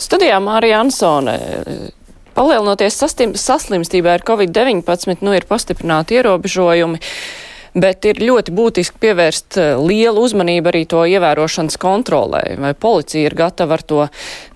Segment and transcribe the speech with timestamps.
[0.00, 1.36] Studijā Mārija Ansone.
[2.32, 2.96] Palielinoties
[3.36, 7.00] saslimstībai ar covid-19, nu ir pastiprināti ierobežojumi.
[7.70, 12.40] Bet ir ļoti būtiski pievērst eh, lielu uzmanību arī to ievērošanas kontrolē.
[12.58, 14.08] Vai policija ir gatava ar to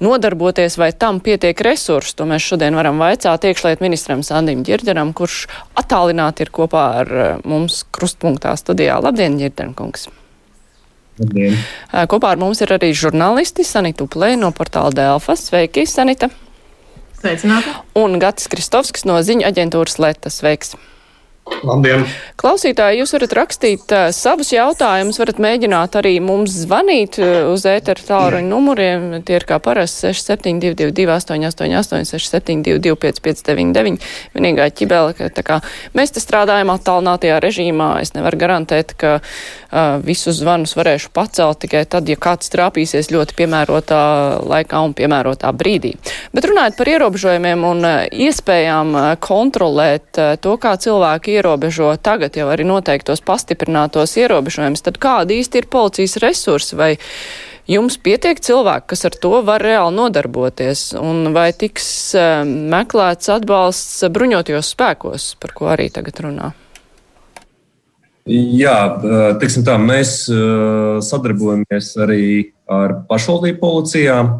[0.03, 2.17] nodarboties, vai tam pietiek resursu.
[2.19, 5.45] To mēs šodien varam vaicāt iekšliet ministram Sandim Ģirderam, kurš
[5.79, 8.99] attālināti ir kopā ar eh, mums krustpunktā studijā.
[9.05, 10.11] Labdien, Ģirdenkungs!
[11.21, 11.59] Labdien.
[12.11, 15.47] Kopā ar mums ir arī žurnālisti Sanita Uplē no portāla Delfas.
[15.51, 16.31] Sveiki, Sanita!
[17.21, 17.71] Sveicināti!
[18.01, 20.41] Un Gatis Kristovskis no ziņu aģentūras Letas.
[20.43, 20.75] Sveiks!
[21.45, 22.07] Labdien!
[22.41, 28.05] Klausītāji, jūs varat rakstīt uh, savus jautājumus, varat mēģināt arī mums zvanīt uh, uz ēteru
[28.05, 29.05] tālruņa numuriem.
[29.29, 34.09] Tie ir kā parasti 6722, 888, 672, 559.
[34.37, 35.59] Vienīgā ķibela, ka tā kā
[35.97, 41.85] mēs te strādājam attālinātajā režīmā, es nevaru garantēt, ka uh, visus zvanus varēšu pacelt tikai
[41.89, 44.03] tad, ja kāds trāpīsies ļoti piemērotā
[44.49, 45.95] laikā un piemērotā brīdī.
[46.33, 52.39] Bet runājot par ierobežojumiem un uh, iespējām uh, kontrolēt uh, to, kā cilvēki ierobežo tagad
[52.39, 56.91] jau arī noteiktos pastiprinātos ierobežojumus, tad kādi īsti ir policijas resursi vai
[57.71, 61.87] jums pietiek cilvēki, kas ar to var reāli nodarboties, un vai tiks
[62.19, 66.53] uh, meklēts atbalsts bruņotajos spēkos, par ko arī tagad runā?
[68.25, 68.77] Jā,
[69.37, 70.23] teiksim tā, mēs
[71.05, 72.23] sadarbojamies arī
[72.73, 74.31] ar pašvaldību policijām.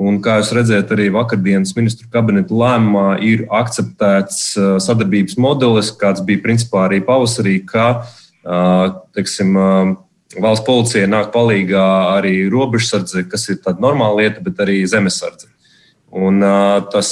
[0.00, 6.24] Un, kā jūs redzat, arī vakardienas ministru kabineta lēmumā ir akceptēts uh, sadarbības modelis, kāds
[6.24, 9.92] bija principā arī pavasarī, ka uh, teiksim, uh,
[10.40, 11.84] valsts policijai nāk palīdzīgā
[12.14, 15.50] arī robežsardze, kas ir tāda normāla lieta, bet arī zemesardze.
[16.10, 16.42] Un,
[16.90, 17.10] tas,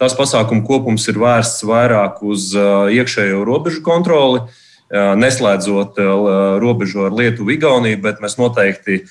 [0.00, 5.98] tas pasākumu kopums ir vērsts vairāk uz iekšējo robežu kontroli, uh, neslēdzot
[6.62, 9.02] robežu ar Lietuvu, Igauniju, bet mēs noteikti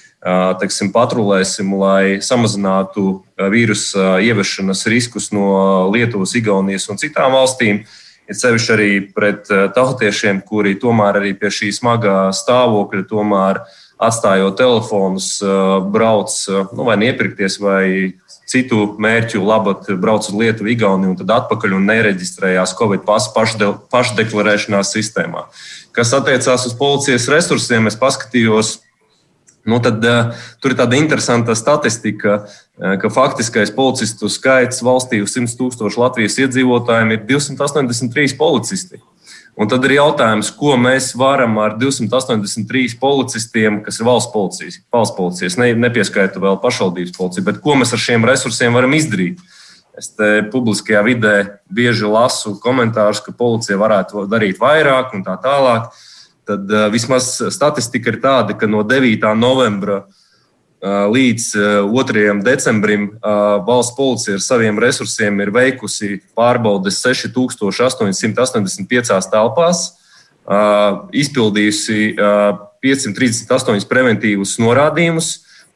[0.61, 7.83] teiksim, patrulēsim, lai samazinātu vīrusa ieviešanas riskus no Lietuvas, Igaunijas un citām valstīm.
[8.27, 13.61] Ir sevišķi arī pret tautiešiem, kuri tomēr arī pie šī smagā stāvokļa tomēr
[13.97, 15.29] atstājot telefonus,
[15.93, 16.33] brauc
[16.75, 17.85] nu, vai iepirkties, vai
[18.47, 23.33] citu mērķu labāk brauc uz Lietuvu, Igauniju un tad atpakaļ un nereģistrējās Covid pasu
[23.91, 25.47] pašdeklarēšanās sistēmā.
[25.95, 28.77] Kas attiecās uz policijas resursiem, es paskatījos.
[29.67, 35.33] Nu, tad, uh, tur ir tāda interesanta statistika, uh, ka faktiskais policistu skaits valstī uz
[35.35, 39.01] 100 tūkstošu Latvijas iedzīvotājiem ir 283 policisti.
[39.57, 45.17] Un tad ir jautājums, ko mēs varam ar 283 policistiem, kas ir valsts policijas, valsts
[45.17, 49.41] policijas ne, nepieskaita vēl pašvaldības policiju, bet ko mēs ar šiem resursiem varam izdarīt.
[49.97, 51.33] Es te publiskajā vidē
[51.73, 55.89] bieži lasu komentārus, ka policija varētu darīt vairāk un tā tālāk.
[56.47, 59.25] Tad uh, vismaz statistika ir tāda, ka no 9.
[59.41, 60.26] novembra uh,
[60.81, 61.55] līdz
[61.89, 62.41] 2.
[62.45, 63.19] decembrim
[63.67, 69.77] valsts policija ar saviem resursiem ir veikusi pārbaudes 6885 telpās,
[71.17, 72.15] izpildījusi
[72.85, 75.27] 538 preventīvus norādījumus,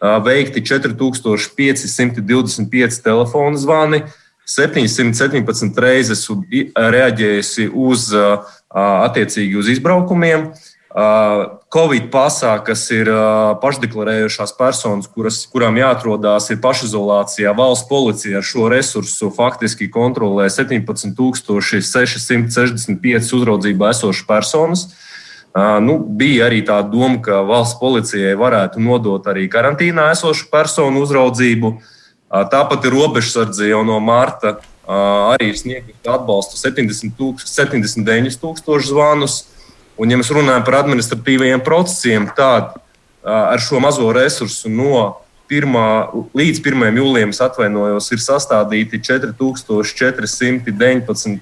[0.01, 4.03] veikti 4525 telefonu zvani,
[4.45, 6.29] 717 reizes
[6.75, 8.13] reaģējusi uz
[8.71, 10.51] attiecīgi uz izbraukumiem.
[10.91, 13.07] Covid pasā, kas ir
[13.61, 23.89] pašdeklarējušās personas, kuras, kurām jāatrodas pašizolācijā, valsts policija ar šo resursu faktiski kontrolē 17,665 uzraudzībā
[23.95, 24.87] esošas personas.
[25.55, 31.81] Nu, bija arī tā doma, ka valsts policijai varētu nodot arī karantīnā esošu personu uzraudzību.
[32.51, 34.59] Tāpat ir robežsardze jau no marta
[34.91, 39.47] arī sniegusi atbalstu 70 tūkst, 79 tūkstošu zvanus.
[39.99, 42.65] Un, ja mēs runājam par administratīvajiem procesiem, tad
[43.23, 45.17] ar šo mazo resursu no
[45.51, 45.75] 1.
[46.37, 46.95] līdz 1.
[46.95, 51.41] jūlijam, atvainojos, ir sastādīti 4419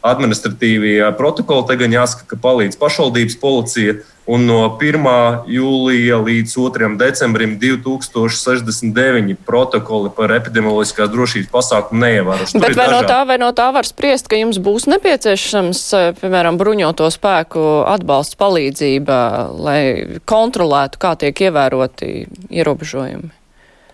[0.00, 1.66] administratīvie protokoli.
[1.68, 3.94] Te gan jāsaka, ka palīdz pašvaldības policija.
[4.30, 5.06] Un no 1.
[5.50, 6.88] jūlija līdz 2.
[7.00, 12.62] decembrim 2069 protokoli par epidemioloģiskās drošības pasākumu neievērošanu.
[12.62, 12.94] Bet vai dažādi.
[12.94, 15.80] no, tā, vai no tā var spriest, ka jums būs nepieciešams,
[16.20, 19.16] piemēram, bruņoto spēku atbalsts palīdzība,
[19.58, 19.80] lai
[20.30, 22.12] kontrolētu, kā tiek ievēroti
[22.54, 23.32] ierobežojumi?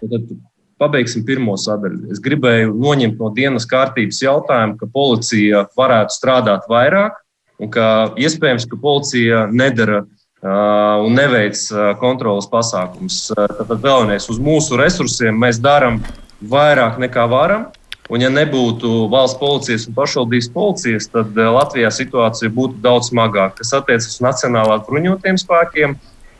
[0.03, 0.35] Tad
[0.77, 2.11] pabeigsim pirmo sadaļu.
[2.13, 7.23] Es gribēju noņemt no dienas kārtības jautājumu, ka policija varētu strādāt vairāk
[7.57, 10.05] un ka iespējams, ka policija nedara
[10.45, 13.27] un neveic uh, kontrolas pasākums.
[13.33, 16.03] Uh, tad vēlamies uz mūsu resursiem mēs darām
[16.41, 17.71] vairāk nekā varam.
[18.07, 23.57] Un, ja nebūtu valsts policijas un pašvaldības policijas, tad Latvijā situācija būtu daudz smagāka.
[23.59, 25.97] Kas attiecas uz nacionālās bruņotajiem spēkiem,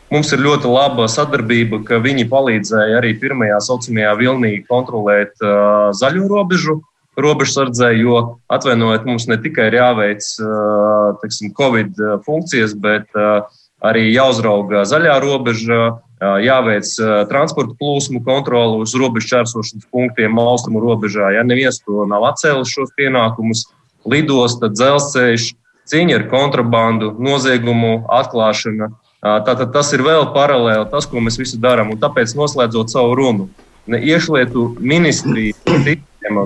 [0.07, 6.29] Mums ir ļoti laba sadarbība, ka viņi palīdzēja arī pirmajā saucamajā vilnī kontrolēt uh, zaļo
[6.31, 6.77] robežu,
[7.19, 13.43] robežsardzē, jo atvainojiet, mums ne tikai ir jāveic uh, teksim, Covid funkcijas, bet uh,
[13.85, 16.89] arī jāuzrauga zaļā robeža, jāveic
[17.29, 21.29] transporta plūsmu kontroli uz robežu čērsošanas punktiem austrumu robežā.
[21.35, 23.67] Ja neviens to nav atcēlis šos pienākumus,
[24.09, 25.51] lidosta, dzelzceļš,
[25.87, 28.89] cīņa ar kontrabandu, noziegumu atklāšana.
[29.21, 31.93] Tātad tas ir vēl paralēli tas, ko mēs visi darām.
[32.01, 33.47] Tāpēc, noslēdzot savu runu,
[33.87, 35.55] iekšlietu ministrija,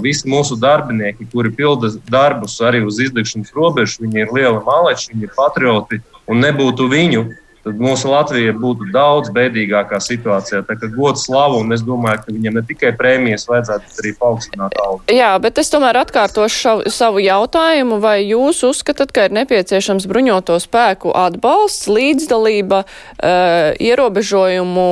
[0.01, 5.29] visi mūsu darbinieki, kuri pilda darbus arī uz izdegšanas robežas, viņi ir lieli maleči, viņi
[5.29, 6.01] ir patrioti.
[6.29, 7.25] Un nebūtu viņu,
[7.65, 10.61] tad mūsu Latvija būtu daudz bēdīgākā situācijā.
[10.67, 14.77] Tā kā gods slavu, un es domāju, ka viņam ne tikai prēmijas vajadzētu, arī paaugstināt
[14.81, 15.01] algu.
[15.13, 20.57] Jā, bet es tomēr atkārtošu šavu, savu jautājumu, vai jūs uzskatāt, ka ir nepieciešams bruņoto
[20.61, 24.89] spēku atbalsts, līdzdalība, uh, ierobežojumu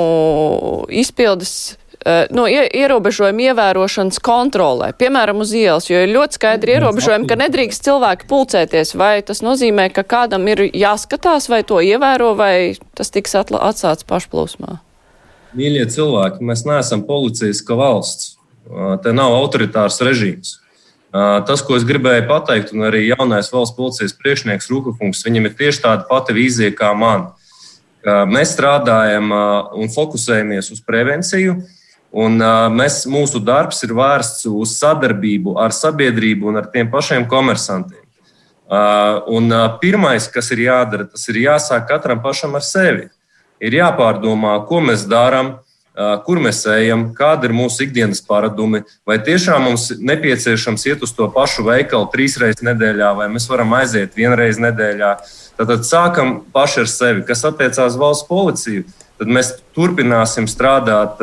[1.01, 1.78] izpildes
[2.31, 8.27] no ierobežojumu ievērošanas kontrolē, piemēram, uz ielas, jo ir ļoti skaidri ierobežojumi, ka nedrīkst cilvēki
[8.29, 8.95] pulcēties.
[8.95, 14.79] Vai tas nozīmē, ka kādam ir jāskatās, vai to ievēro, vai tas tiks atstāts pašplūsmā?
[15.59, 18.35] Mīļie cilvēki, mēs neesam policijaska valsts.
[19.03, 20.59] Te nav autoritārs režīms.
[21.09, 25.81] Tas, ko es gribēju pateikt, un arī jaunais valsts policijas priekšnieks Rūkakungs, viņam ir tieši
[25.87, 27.31] tāda pati vīzija kā man.
[28.05, 29.33] Mēs strādājam
[29.73, 31.57] un fokusējamies uz prevenciju,
[32.09, 37.27] Un, uh, mēs, mūsu darbs ir vērsts uz sadarbību ar sabiedrību un ar tiem pašiem
[37.29, 38.01] komersantiem.
[38.69, 43.07] Uh, un, uh, pirmais, kas ir jādara, tas ir jāsāk katram pašam ar sevi.
[43.61, 49.19] Ir jāpārdomā, ko mēs darām, uh, kur mēs ejam, kāda ir mūsu ikdienas paradumi, vai
[49.21, 54.17] tiešām mums nepieciešams iet uz to pašu veikalu trīs reizes nedēļā, vai mēs varam aiziet
[54.17, 55.11] vienreiz nedēļā.
[55.61, 58.85] Tātad sākam paši ar sevi, kas attiecās valsts policiju
[59.19, 61.19] tad mēs turpināsim strādāt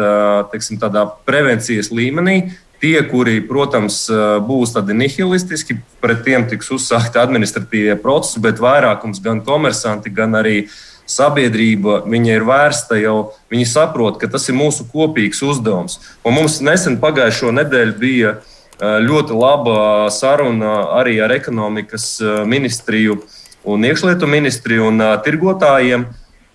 [0.52, 2.52] teiksim, tādā prevencijas līmenī.
[2.76, 4.02] Tie, kuri, protams,
[4.44, 10.66] būs tādi nihilistiski, pret tiem tiks uzsākti administratīvie procesi, bet vairākums gan komersanti, gan arī
[11.08, 16.00] sabiedrība, viņa ir vērsta jau, viņi saprot, ka tas ir mūsu kopīgs uzdevums.
[16.26, 18.36] Un mums nesen pagājušo nedēļu bija
[18.76, 23.22] ļoti laba saruna arī ar ekonomikas ministriju
[23.66, 26.04] un iekšlietu ministriju un tirgotājiem.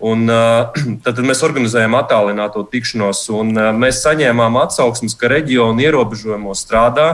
[0.02, 0.26] Un,
[1.04, 7.08] tad mēs organizējām attālināto tikšanos, un mēs saņēmām atsauksmes, ka reģionu ierobežojumos strādā,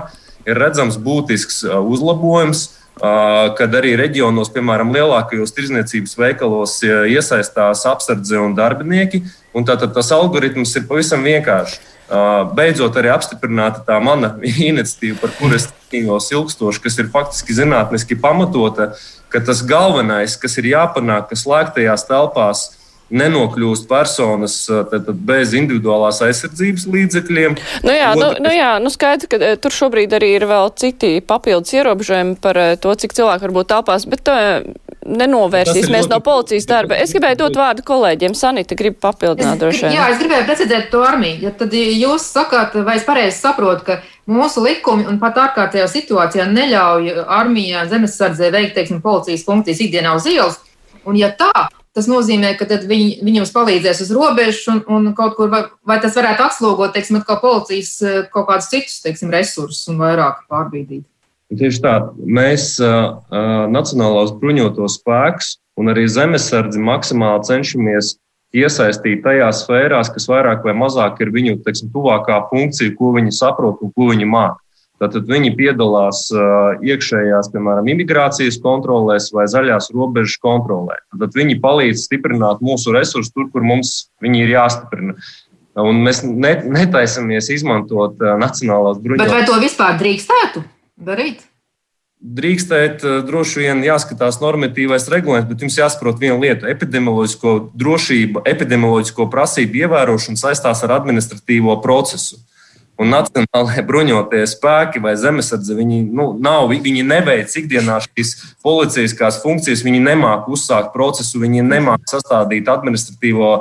[0.48, 2.68] ir redzams būtisks uzlabojums,
[3.58, 9.22] kad arī reģionos, piemēram, lielākajos tirzniecības veikalos iesaistās apsardze un darbinieki.
[9.54, 11.78] Un tātad tas algoritms ir pavisam vienkāršs.
[12.56, 14.32] Beidzot, arī apstiprināta tā mana
[14.70, 18.94] iniciatīva, par kuru es cīnījos ilgstoši, kas ir faktiski zinātniski pamatota,
[19.28, 22.64] ka tas galvenais, kas ir jāpanāk, ka slēgtajās telpās
[23.10, 27.56] nenokļūst personas tad, tad bez individuālās aizsardzības līdzekļiem.
[27.86, 31.72] Nu jā, nu, nu jā, nu skaidrs, ka tur šobrīd arī ir vēl citi papildus
[31.78, 34.36] ierobežojumi par to, cik cilvēku var būt telpās, bet to
[35.08, 36.12] nenovērsīsimies ļoti...
[36.12, 36.98] no policijas darba.
[37.00, 38.36] Es gribēju dot vārdu kolēģiem.
[38.36, 39.96] Sanita grib papildināt droši vien.
[39.96, 41.40] Jā, es gribēju precizēt to armiju.
[41.46, 46.48] Ja tad jūs sakāt, vai es pareizi saprotu, ka mūsu likumi un pat ārkārtējā situācijā
[46.52, 50.60] neļauj armijā zemesardzē veikt, teiksim, policijas funkcijas ikdienā uz ielas.
[51.08, 55.32] Un ja tā, Tas nozīmē, ka viņi, viņi jums palīdzēs uz robežas un, un kaut
[55.34, 59.90] kur, vai, vai tas varētu atslogot, teiksim, kā policijas eh, kaut kādus citus, teiksim, resursus
[59.90, 61.02] un vairāk pārbīdīt.
[61.58, 63.16] Tieši tā, mēs uh,
[63.72, 68.12] Nacionālās bruņotos spēkus un arī zemesardzi maksimāli cenšamies
[68.54, 73.82] iesaistīt tajās sfērās, kas vairāk vai mazāk ir viņu teiksim, tuvākā funkcija, ko viņi saprot
[73.82, 74.62] un ko viņi māca.
[74.98, 76.24] Tātad viņi piedalās
[76.82, 80.96] iekšējās, piemēram, imigrācijas kontrolēs vai zaļās robežas kontrolē.
[81.14, 85.14] Tad viņi palīdz stiprināt mūsu resursus tur, kur mums viņi ir jāstiprina.
[85.78, 89.30] Un mēs netaisamies izmantot nacionālās bruņotas.
[89.30, 90.64] Bet vai to vispār drīkstētu
[91.06, 91.46] darīt?
[92.18, 96.66] Drīkstēt, droši vien jāskatās normatīvais regulējums, bet jums jāsaprot viena lieta.
[96.72, 102.40] Epidemioloģisko drošību, epidemioloģisko prasību ievērošana saistās ar administratīvo procesu.
[102.98, 108.32] Un nacionālajie bruņotie spēki vai zemesardze, viņi, nu, nav, viņi neveic ikdienā šīs
[108.66, 113.52] policijaskās funkcijas, viņi nemāk uzsākt procesu, viņi nemāk sastādīt administratīvo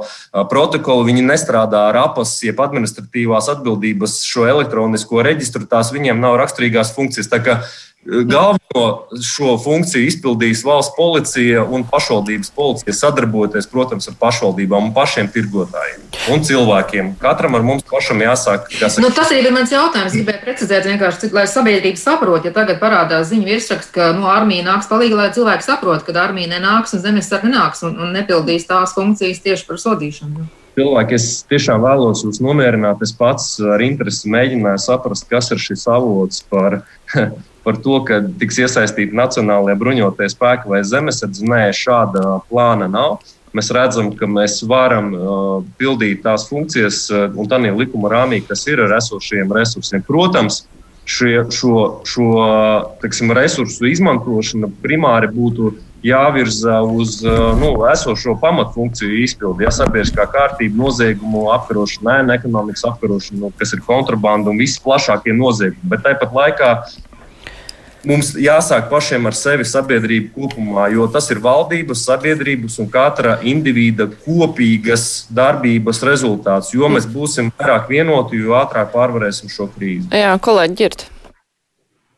[0.50, 6.96] protokolu, viņi nestrādā ar apas, jeb administratīvās atbildības šo elektronisko reģistru, tās viņiem nav raksturīgās
[6.98, 7.30] funkcijas.
[7.30, 7.60] Tā kā
[8.08, 8.84] Galveno
[9.20, 16.06] šo funkciju izpildīs valsts policija un pašvaldības policija, sadarbojoties, protams, ar pašvaldībām un pašiem tirgotājiem
[16.32, 17.10] un cilvēkiem.
[17.20, 18.70] Katram ar mums pašam jāsāk.
[18.72, 19.04] jāsaka.
[19.04, 20.16] Nu, tas arī ir mans jautājums.
[20.16, 24.88] Gribēju precizēt, vienkārši, lai sabiedrība saprot, ja tagad parādās ziņu virsraksts, ka nu, armija nāks
[24.92, 29.44] palīdzīgā, lai cilvēki saprot, ka armija nenāks un zemesargi nenāks un, un nepildīs tās funkcijas
[29.44, 30.48] tieši par sodīšanu
[30.78, 33.02] cilvēki, es tiešām vēlos jūs nomierināt.
[33.02, 36.84] Es pats ar interesi mēģināju saprast, kas ir šis avots par
[37.68, 41.44] par to, ka tiks iesaistīti nacionālajie bruņotie spēki vai zemesardze.
[41.44, 43.18] Nē, šāda plāna nav.
[43.58, 45.32] Mēs redzam, ka mēs varam uh,
[45.80, 50.04] pildīt tās funkcijas uh, un tādā likuma rāmī, kas ir ar esošiem resursiem.
[50.08, 50.62] Protams,
[51.08, 52.30] šie, šo, šo
[53.02, 55.74] teksim, resursu izmantošana primāri būtu
[56.08, 59.68] jāvirza uz uh, nu, esošo pamatfunkciju izpildi.
[59.68, 65.92] Ja sabiedriskā kārtība, noziegumu apkarošana, ēna ekonomikas apkarošana, kas ir kontrabanda un visi plašākie noziegumi.
[65.96, 66.72] Bet tāpat laikā
[68.08, 74.08] mums jāsāk pašiem ar sevi sabiedrību kopumā, jo tas ir valdības, sabiedrības un katra individa
[74.24, 76.74] kopīgas darbības rezultāts.
[76.76, 80.12] Jo mēs būsim vairāk vienoti, jo ātrāk pārvarēsim šo krīzi.
[80.16, 81.08] Jā, kolēģi, ģirt.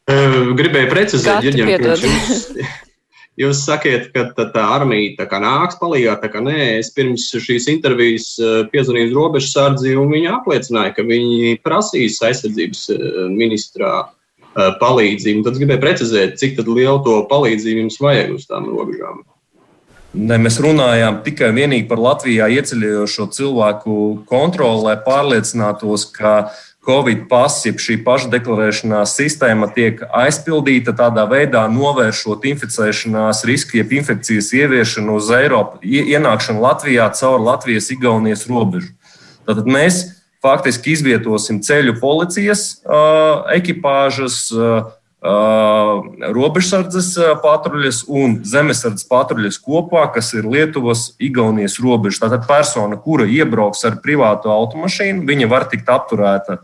[0.10, 2.46] Gribēju precizēt, Ģirģiem, ka jūs,
[3.43, 7.27] jūs sakiet, ka tā, tā armija tā kā nāks palīgā, tā kā nē, es pirms
[7.46, 8.31] šīs intervijas
[8.74, 12.88] piezvanīju robežsardzi un viņi apliecināja, ka viņi prasīs aizsardzības
[13.36, 13.93] ministrā
[14.56, 15.44] palīdzību.
[15.46, 19.22] Tad es gribēju precizēt, cik lielu to palīdzību jums vajag uz tām robežām.
[20.10, 21.51] Ne, mēs runājām tikai
[21.86, 26.50] par Latvijā ieceļojošo cilvēku kontroli, lai pārliecinātos, ka
[26.89, 34.50] Covid pass, jeb šī pašdeklarēšanās sistēma tiek aizpildīta tādā veidā, novēršot inficēšanās risku, jeb infekcijas
[34.58, 38.96] ieviešanu uz Eiropu, ienākšanu Latvijā caur Latvijas-Igaunijas robežu.
[39.46, 47.10] Tātad mēs faktiski izvietosim ceļu policijas uh, ekipāžas, uh, robežsardzes
[47.43, 52.22] patruļas un zemesardzes patruļas kopā, kas ir Lietuvas, Igaunijas robeža.
[52.24, 56.62] Tātad persona, kura iebrauks ar privātu automašīnu, viņa var tikt apturēta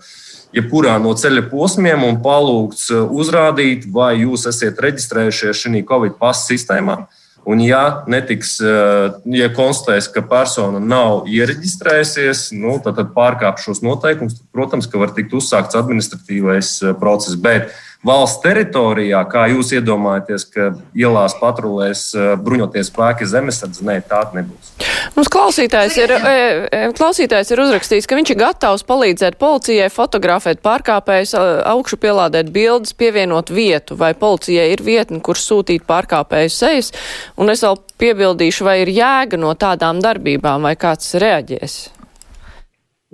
[0.55, 7.01] jebkurā no ceļa posmiem un palūgts uzrādīt, vai jūs esat reģistrējušies šajā Covid pasu sistēmā.
[7.03, 13.61] Uh, Un, ja netiks, eh, ja konstatēs, ka persona nav iereģistrējusies, nu, tad, tad pārkāp
[13.61, 17.37] šos noteikumus, tad, protams, ka var tikt uzsākts administratīvais eh, process.
[17.37, 17.69] Bet
[18.05, 24.73] valsts teritorijā, kā jūs iedomājaties, ka ielās patrulēs eh, bruņoties spēki zemesardze, nē, tāda nebūs.
[25.15, 26.35] Mums klausītājs ir, e,
[26.67, 31.35] e, klausītājs ir uzrakstījis, ka viņš ir gatavs palīdzēt policijai fotografēt pārkāpējus,
[31.71, 36.91] augšu pielādēt bildes, pievienot vietu, vai policijai ir vietne, kur sūtīt pārkāpēju sejas,
[37.39, 41.77] un es vēl piebildīšu, vai ir jēga no tādām darbībām, vai kāds reaģēs.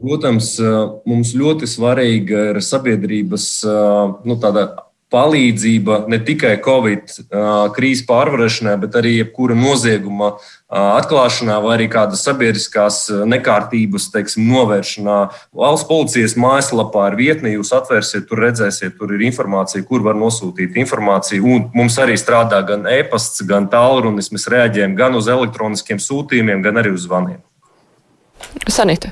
[0.02, 0.56] Protams,
[1.06, 3.50] mums ļoti svarīga ir sabiedrības
[4.26, 4.38] nu,
[5.12, 7.12] palīdzība ne tikai Covid
[7.76, 10.32] krīzes pārvarēšanai, bet arī jebkura nozieguma
[10.72, 15.18] atklāšanā vai arī kādas sabiedriskās nekārtības teiksim, novēršanā.
[15.58, 20.80] Valsts policijas mājaslapā ir vietne, jūs atvērsiet, tur redzēsiet, tur ir informācija, kur var nosūtīt
[20.80, 21.44] informāciju.
[21.44, 24.32] Un mums arī strādā gan e-pasts, gan tālrunis.
[24.32, 27.44] Mēs reaģējam gan uz elektroniskiem sūtījumiem, gan arī uz zvaniem.
[28.72, 29.12] Sanita.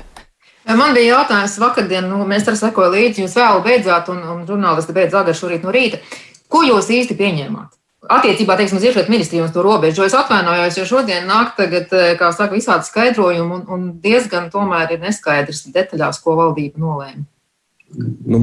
[0.68, 4.94] Man bija jautājums vakardien, nu, mēs arī sekojam līdzi, jūs vēl beidzāt, un, un žurnālisti
[4.96, 6.00] beidz agri šorīt no rīta.
[6.50, 7.76] Ko jūs īsti pieņēmāt?
[8.10, 10.04] Attiecībā, teiksim, uz iekšlietu ministriju un to robežu.
[10.04, 14.96] Es atvainojos, jo šodien nāk tagad, eh, kā saka, visādi skaidrojumi un, un diezgan tomēr
[14.96, 17.24] ir neskaidrs detaļās, ko valdība nolēma.
[18.24, 18.40] Nu,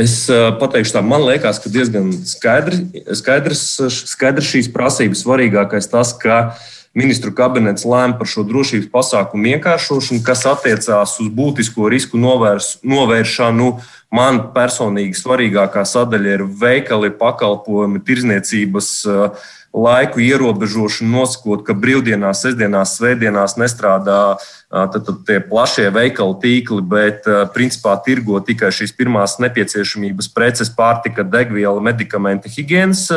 [0.00, 2.82] es eh, pateikšu tā, man liekas, ka diezgan skaidrs,
[3.20, 3.64] skaidrs,
[4.12, 10.24] skaidrs šīs prasības svarīgākais tas, ka uh, Ministru kabinets lēma par šo drošības pasākumu vienkāršošanu,
[10.26, 13.68] kas attiecās uz būtisko risku novērs, novēršanu.
[14.10, 22.96] Man personīgi svarīgākā sadaļa ir veikali, pakalpojumi, tirzniecības uh, laiku ierobežošanu, nosakot, ka brīvdienās, sestdienās,
[22.98, 28.94] svētdienās nestrādā uh, tad, tad tie plašie veikalu tīkli, bet uh, principā tirgo tikai šīs
[28.96, 33.08] pirmās nepieciešamības preces, pārtika, degviela, medikamenti, higiēnas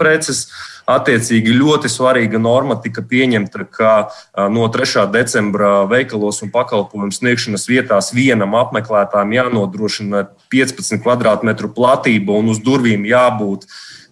[0.00, 0.46] preces.
[0.90, 3.90] Attiecīgi ļoti svarīga norma tika pieņemta, ka
[4.50, 5.04] no 3.
[5.12, 13.06] decembra veikalos un pakalpojumu sniegšanas vietās vienam apmeklētājam jānodrošina 15 km2 platība un uz durvīm
[13.06, 13.68] jābūt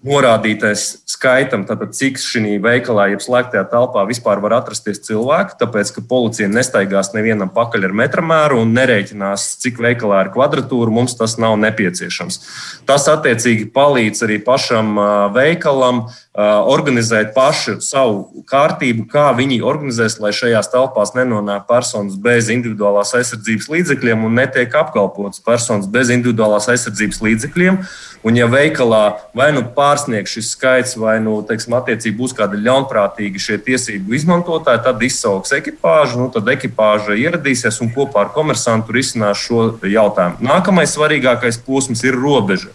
[0.07, 6.05] norādītais skaitam, tātad, cik šī veikalā, jeb slēgtajā telpā vispār var atrasties cilvēki, tāpēc ka
[6.07, 10.95] policija nestaigās nevienam pakaļ ar metramēru un nerēķinās, cik veikalā ir kvadratūra.
[10.95, 12.41] Mums tas nav nepieciešams.
[12.87, 14.95] Tas attiecīgi palīdz arī pašam
[15.35, 16.05] veikalam
[16.39, 23.67] organizēt paši savu kārtību, kā viņi organizēs, lai šajās telpās nenonāk personas bez individuālās aizsardzības
[23.75, 27.83] līdzekļiem un netiek apkalpotas personas bez individuālās aizsardzības līdzekļiem.
[28.27, 29.03] Un, ja veikalā
[29.37, 34.83] vai nu pārsniegs šis skaits, vai nu, teiksim, attiecīgi būs kādi ļaunprātīgi šie tiesību izmantotāji,
[34.87, 40.43] tad izsauks ekipāžu, nu, tad ekipāža ieradīsies un kopā ar komersantu risinās šo jautājumu.
[40.51, 42.75] Nākamais svarīgākais posms ir robeža.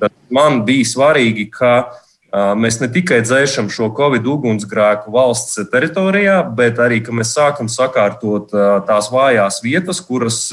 [0.00, 1.74] Tad man bija svarīgi, ka
[2.30, 8.54] Mēs ne tikai dzēšam šo covid ugunsgrēku valsts teritorijā, bet arī mēs sākam sakārtot
[8.86, 10.44] tās vājās vietas, kuras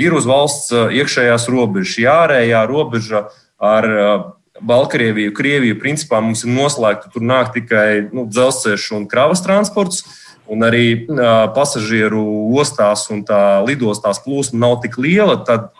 [0.00, 1.98] ir uz valsts iekšējās robežas.
[2.00, 3.26] Jā, ārējā robeža
[3.62, 3.86] ar
[4.62, 7.10] Baltkrieviju, Krieviju, principā mums ir noslēgta.
[7.14, 10.02] Tur nāk tikai nu, dzelzceļš un kravas transports.
[10.52, 11.06] Un arī
[11.54, 12.20] pasažieru
[12.60, 15.70] ostās un tā lidostās plūsma nav tik liela, tad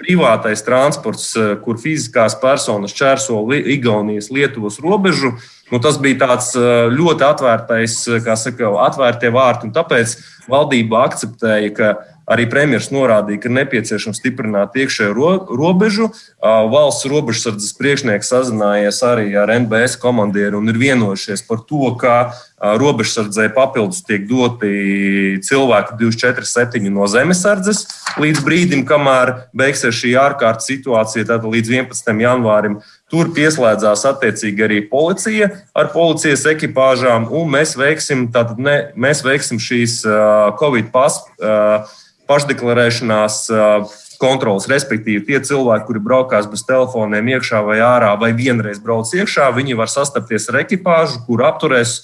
[0.00, 1.32] privātais transports,
[1.64, 5.34] kur fiziskās personas čērso Igaunijas, Lietuvas robežu.
[5.72, 6.52] Nu, tas bija tāds
[6.94, 10.16] ļoti atvērtais, kā saka, atvērtie vārti, tāpēc
[10.52, 11.92] valdība akceptēja, ka
[12.30, 16.10] Arī premjerministrs norādīja, ka nepieciešams stiprināt iekšējo ro robežu.
[16.40, 23.48] Valsts robežsardzes priekšnieks sazinājies arī ar NBS komandieru un ir vienojušies par to, ka robežsardzē
[23.56, 27.86] papildus tiek doti cilvēki 247 no zemesardzes
[28.20, 32.12] līdz brīdim, kamēr beigsies šī ārkārtas situācija, tātad līdz 11.
[32.20, 32.76] janvārim.
[33.10, 38.28] Tur pieslēdzās attiecīgi arī policija ar policijas ekipāžām, un mēs veiksim,
[38.62, 41.26] ne, mēs veiksim šīs uh, Covid pasu.
[41.40, 41.88] Uh,
[42.30, 43.40] pašdeklarēšanās
[44.20, 44.68] kontrols.
[44.70, 49.78] Respektīvi, tie cilvēki, kuri braukās bez telefoniem iekšā vai ārā, vai vienreiz brauc iekšā, viņi
[49.78, 51.96] var sastapties ar ekipāžu, kur apturēs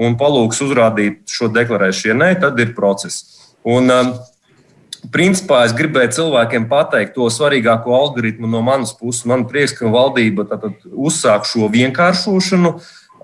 [0.00, 2.12] un palūgs uzrādīt šo deklarēšanu.
[2.12, 3.24] Ja nē, tad ir process.
[3.62, 3.90] Un,
[5.10, 9.24] Principā es gribēju cilvēkiem pateikt to svarīgāko algoritmu no manas puses.
[9.26, 10.46] Man prieks, ka valdība
[10.86, 12.76] uzsāk šo vienkāršošanu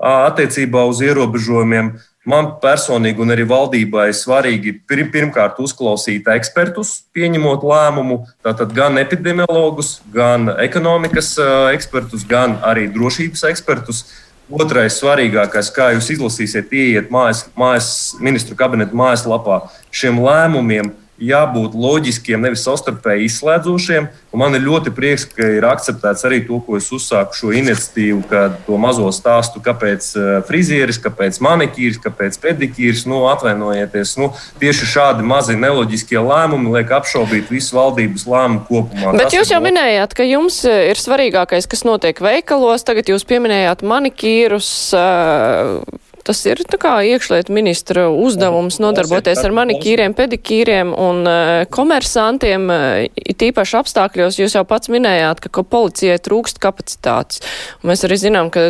[0.03, 1.93] attiecībā uz ierobežojumiem.
[2.29, 10.51] Man personīgi un arī valdībai svarīgi pirmkārt uzklausīt ekspertus, pieņemot lēmumu, tātad gan epidemiologus, gan
[10.61, 11.37] ekonomikas
[11.73, 14.05] ekspertus, gan arī drošības ekspertus.
[14.49, 22.41] Otrais svarīgākais, kā jūs izlasīsiet, ieiet mājas, mājas ministru kabineta mājaslapā, šiem lēmumiem jābūt loģiskiem,
[22.43, 24.09] nevis savstarpēji izslēdzošiem.
[24.39, 28.59] Man ir ļoti prieks, ka ir akceptēts arī to, ko es uzsāku šo iniciatīvu, kad
[28.67, 34.15] to mazo stāstu, kāpēc eh, frizieris, kāpēc manikīrs, kāpēc pedikīrs, nu, atvainojieties.
[34.21, 34.31] Nu,
[34.63, 39.15] tieši šādi mazi neloģiskie lēmumi liek apšaubīt visu valdības lēmumu kopumā.
[39.17, 42.87] Bet Tas jūs jau minējāt, ka jums eh, ir svarīgākais, kas notiek veikalos.
[42.87, 44.69] Tagad jūs pieminējāt manikīrus.
[44.97, 52.67] Uh, tas ir iekšlietu ministra uzdevums nodarboties ar manikīriem, pedikīriem un uh, komersantiem.
[52.69, 57.41] Uh, tīpaši apstākļos jūs jau pats minējāt, ka, policijai trūkst kapacitātes.
[57.81, 58.69] Un mēs arī zinām, ka,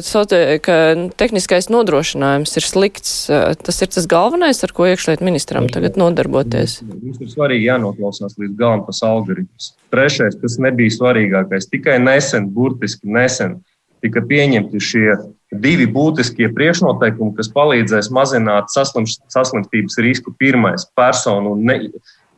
[0.65, 0.77] ka
[1.19, 3.15] tehniskais nodrošinājums ir slikts.
[3.33, 6.79] Uh, tas ir tas galvenais, ar ko iekšlietu ministram tagad nodarboties.
[6.87, 9.73] Mums ir svarīgi jānoklausās līdz galam tas algoritms.
[9.93, 13.59] Trešais, kas nebija svarīgākais, tikai nesen, burtiski nesen,
[14.05, 15.09] tika pieņemti šie
[15.53, 20.35] divi būtiskie priekšnoteikumi, kas palīdzēs mazināt saslims, saslimstības risku.
[20.39, 21.79] Pirmais- personu ne,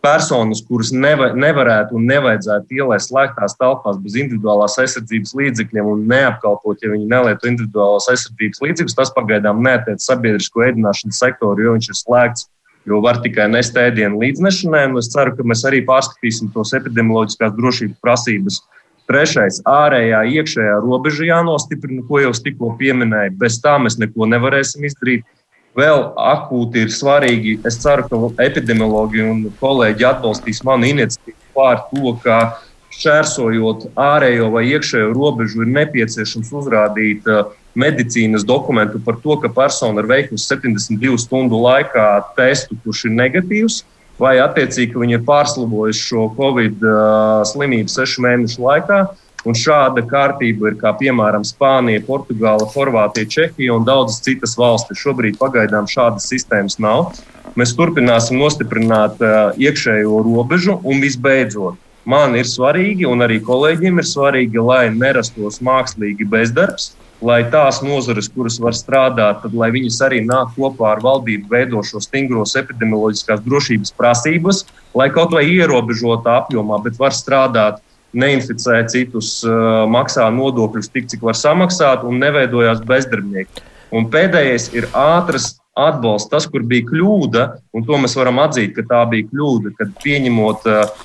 [0.03, 6.79] personas, kuras neva, nevarētu un nevajadzētu ielaist slēgtās telpās bez individuālās aizsardzības līdzekļiem un neapkalpot,
[6.83, 8.97] ja viņi nelieto individuālās aizsardzības līdzekļus.
[8.97, 12.49] Tas pagaidām neatiec sabiedrisko ēdināšanas sektoru, jo viņš ir slēgts.
[12.89, 17.53] Jo var tikai nest ēdienu līdznešanai, un es ceru, ka mēs arī pārskatīsim tos epidemioloģiskās
[17.53, 18.80] drošības prasības uh,
[19.11, 23.35] Trešais- ārējā, iekšējā robeža jānostiprina, ko jau tikko pieminēju.
[23.41, 25.25] Bez tā mēs neko nevarēsim izdarīt.
[25.75, 32.15] Vēl akūti ir svarīgi, es ceru, ka epidemiologi un kolēģi atbalstīs manu iniciatīvu pār to,
[32.23, 32.39] ka
[32.95, 40.03] šķērsojot ārējo vai iekšējo robežu, ir nepieciešams uzrādīt uh, medicīnas dokumentu par to, ka persona
[40.03, 43.83] ir veikusi 72 stundu laikā testu, kurš ir negatīvs
[44.21, 46.87] vai attiecīgi viņi ir pārslimojuši šo covid
[47.51, 49.01] slimību sešu mēnešu laikā.
[49.49, 55.01] Un šāda kārtība ir kā piemēram Spānija, Portugāla, Horvātija, Čehija un daudzas citas valstis.
[55.01, 57.15] Šobrīd pagaidām šādas sistēmas nav.
[57.57, 59.17] Mēs turpināsim nostiprināt
[59.57, 61.81] iekšējo robežu un visbeidzot.
[62.05, 68.31] Man ir svarīgi, un arī kolēģiem ir svarīgi, lai nerastos mākslīgi bezdarbs, lai tās nozares,
[68.33, 73.45] kuras var strādāt, tad lai viņas arī nāk kopā ar valdību, veido šo stingros epidemioloģiskās
[73.45, 74.65] drošības prasības,
[74.97, 77.81] lai kaut vai ierobežotā apjomā, bet var strādāt,
[78.17, 79.39] neinficē citus,
[79.93, 83.63] maksā nodokļus tik, cik var samaksāt un neveidojās bezdarbnieki.
[83.95, 88.85] Un pēdējais ir ātras atbalsts, tas, kur bija kļūda, un to mēs varam atzīt, ka
[88.91, 91.01] tā bija kļūda, kad pieņemot uh,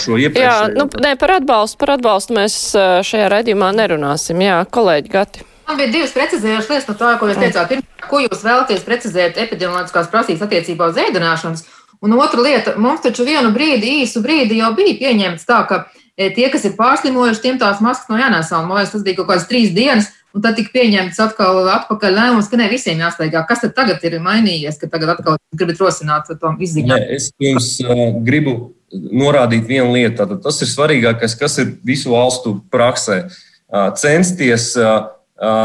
[0.00, 0.72] šo iepriekšējo.
[0.72, 2.58] Jā, nu, nē, par atbalstu, par atbalstu mēs
[3.06, 4.42] šajā redzījumā nerunāsim.
[4.44, 5.46] Jā, kolēģi Gati.
[5.70, 7.68] Man bija divas precizējošas lietas no tā, ko jūs teicāt.
[7.70, 11.62] Pirmkārt, ko jūs vēlaties precizēt epidemioloģiskās prasības attiecībā uz ēdināšanas?
[12.02, 15.78] Un otra lieta, mums taču vienu brīdi, īsu brīdi jau bija pieņemts tā, ka
[16.16, 18.62] e, tie, kas ir pārslimojuši, tiem tās maskas no jānēsā.
[18.64, 22.50] Man liekas, tas bija kaut kādas trīs dienas, un tad tika pieņemts atkal atpakaļ lēmums,
[22.50, 23.44] ka ne visiem jāsteigā.
[23.48, 26.98] Kas tad tagad ir mainījies, ka tagad atkal gribat rosināt to izziņu?
[27.16, 30.18] Es jums uh, gribu norādīt vienu lietu.
[30.22, 33.22] Tātad tas ir svarīgākais, kas ir visu valstu praksē.
[33.70, 35.10] Uh, censties uh,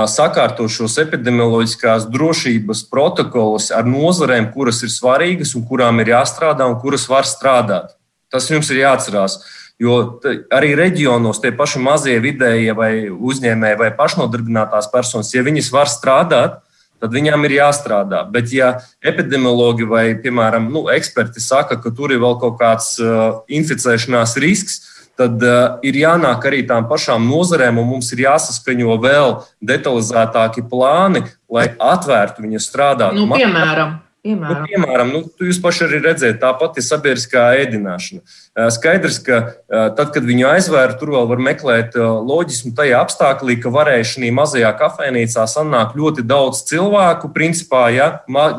[0.08, 6.80] sakārto šos epidemioloģiskās drošības protokolus ar nozarēm, kuras ir svarīgas un kurām ir jāstrādā un
[6.80, 7.92] kuras var strādāt.
[8.32, 9.40] Tas jums ir jāatcerās.
[9.82, 10.22] Jo
[10.56, 16.62] arī reģionos tie paši mazie vidējie vai uzņēmēji vai pašnodarbinātās personas, ja viņas var strādāt,
[17.04, 18.24] tad viņām ir jāstrādā.
[18.32, 23.42] Bet, ja epidemiologi vai, piemēram, nu, eksperti saka, ka tur ir vēl kaut kāds uh,
[23.52, 24.80] inficēšanās risks,
[25.20, 31.26] tad uh, ir jānāk arī tām pašām nozarēm, un mums ir jāsaskaņo vēl detalizētāki plāni,
[31.52, 33.16] lai atvērtu viņu strādāt.
[33.16, 34.00] Nu, piemēram.
[34.26, 38.24] Piemēram, nu, piemēram nu, jūs paši arī redzat, tā pati sabiedriskā ēdināšana.
[38.26, 43.60] Uh, skaidrs, ka uh, tad, kad viņu aizvēra, tur vēl var meklēt loģismu tajā apstākļī,
[43.62, 47.30] ka varēja šī mazajā kafejnīcā sanākt ļoti daudz cilvēku.
[47.36, 48.10] Principā, ja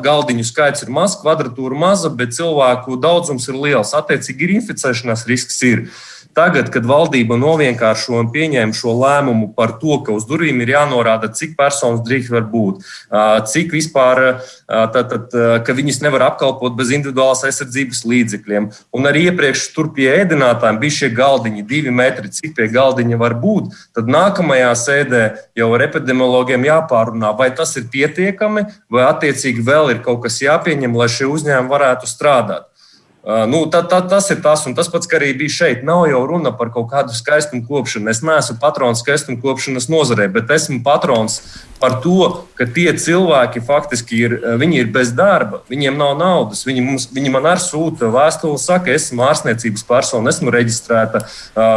[0.07, 3.91] galdiņu skaits ir mazs, kvadratūra maza, bet cilvēku daudzums ir liels.
[3.97, 5.59] Attiecīgi, ir inficēšanās risks.
[5.67, 5.89] Ir.
[6.37, 11.31] Tagad, kad valdība novienkāršo un pieņēma šo lēmumu par to, ka uz durvīm ir jānorāda,
[11.33, 12.83] cik personas drīkst var būt,
[13.49, 14.21] cik vispār,
[14.69, 15.33] tātad,
[15.65, 18.69] ka viņas nevar apkalpot bez individuālās aizsardzības līdzekļiem.
[18.93, 23.33] Un arī iepriekš tur pie ēdinātājiem bija šie galdiņi, divi metri, cik pie galdiņa var
[23.41, 23.73] būt.
[23.97, 25.25] Tad nākamajā sēdē
[25.57, 31.01] jau ar epidemiologiem jāpārunā, vai tas ir pietiekami, vai attiecīgi vēl ir kaut kas jāpieņem,
[31.01, 32.69] lai šie uzņēmumi varētu strādāt.
[33.27, 35.81] Nu, tā, tā, tas ir tas, un tas pats arī bija šeit.
[35.83, 38.07] Nav jau runa par kaut kādu skaistumu kopšanu.
[38.07, 41.41] Es neesmu patrons skaistumu kopšanas nozarē, bet esmu patrons
[41.77, 44.33] par to, ka tie cilvēki faktiski ir,
[44.65, 46.63] ir bez darba, viņiem nav naudas.
[46.65, 51.21] Viņi, mums, viņi man arī sūta vēstuli, saka, esmu ārstniecības persona, esmu reģistrēta.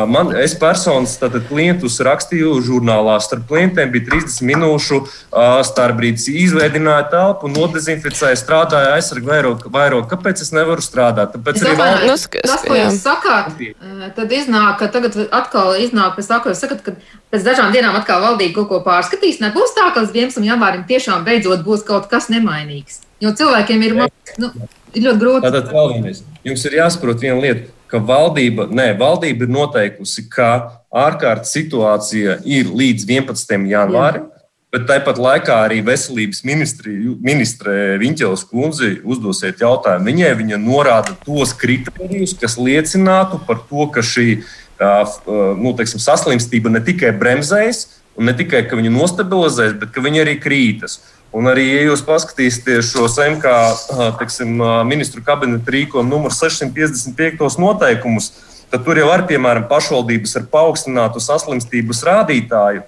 [0.09, 1.19] Man, es personas
[1.51, 3.19] klientus rakstīju žurnālā.
[3.21, 5.03] Starp klientiem bija 30 minūšu
[5.69, 6.31] starpbrīdis.
[6.47, 9.29] Izveidināja telpu, nodezinficēja, strādāja aizsargu
[9.69, 10.09] vairāk.
[10.15, 11.40] Kāpēc es nevaru strādāt?
[11.41, 12.41] Tāpēc es domāju, valsts...
[12.45, 13.63] tas, ko jūs sakāt,
[14.17, 16.95] tad iznāk, ka tagad atkal iznāk tā, ko jūs sakat, ka
[17.33, 19.41] pēc dažām dienām atkal valdība kaut ko pārskatīs.
[19.41, 20.45] Nebūs tā, ka līdz 11.
[20.45, 23.01] janvārim tiešām beidzot būs kaut kas nemainīgs.
[23.25, 23.97] Jo cilvēkiem ir,
[24.41, 24.51] nu,
[24.93, 25.45] ir ļoti grūti.
[25.49, 26.25] Tātad vēl vienreiz.
[26.45, 30.51] Jums ir jāsaprot viena lieta, ka valdība, nē, valdība ir noteikusi, ka
[30.93, 33.67] ārkārtas situācija ir līdz 11.
[33.71, 34.29] janvārim.
[34.29, 34.40] Jā.
[34.71, 40.07] Bet tāpat laikā arī veselības ministre Viņķels kundze uzdosiet jautājumu.
[40.07, 44.45] Viņai viņa norāda tos kritērijus, kas liecinātu par to, ka šī
[45.59, 47.83] nu, teiksim, saslimstība ne tikai bremzējas,
[48.21, 50.99] Un ne tikai, ka viņi nostabilizēs, bet ka viņi arī krītas.
[51.33, 53.53] Un arī, ja jūs paskatīsieties šo SMK
[54.19, 58.33] teiksim, ministru kabineta rīkojumu numur 655 noteikumus,
[58.71, 62.83] tad tur jau var, piemēram, pašvaldības ar paaugstinātu saslimstības rādītāju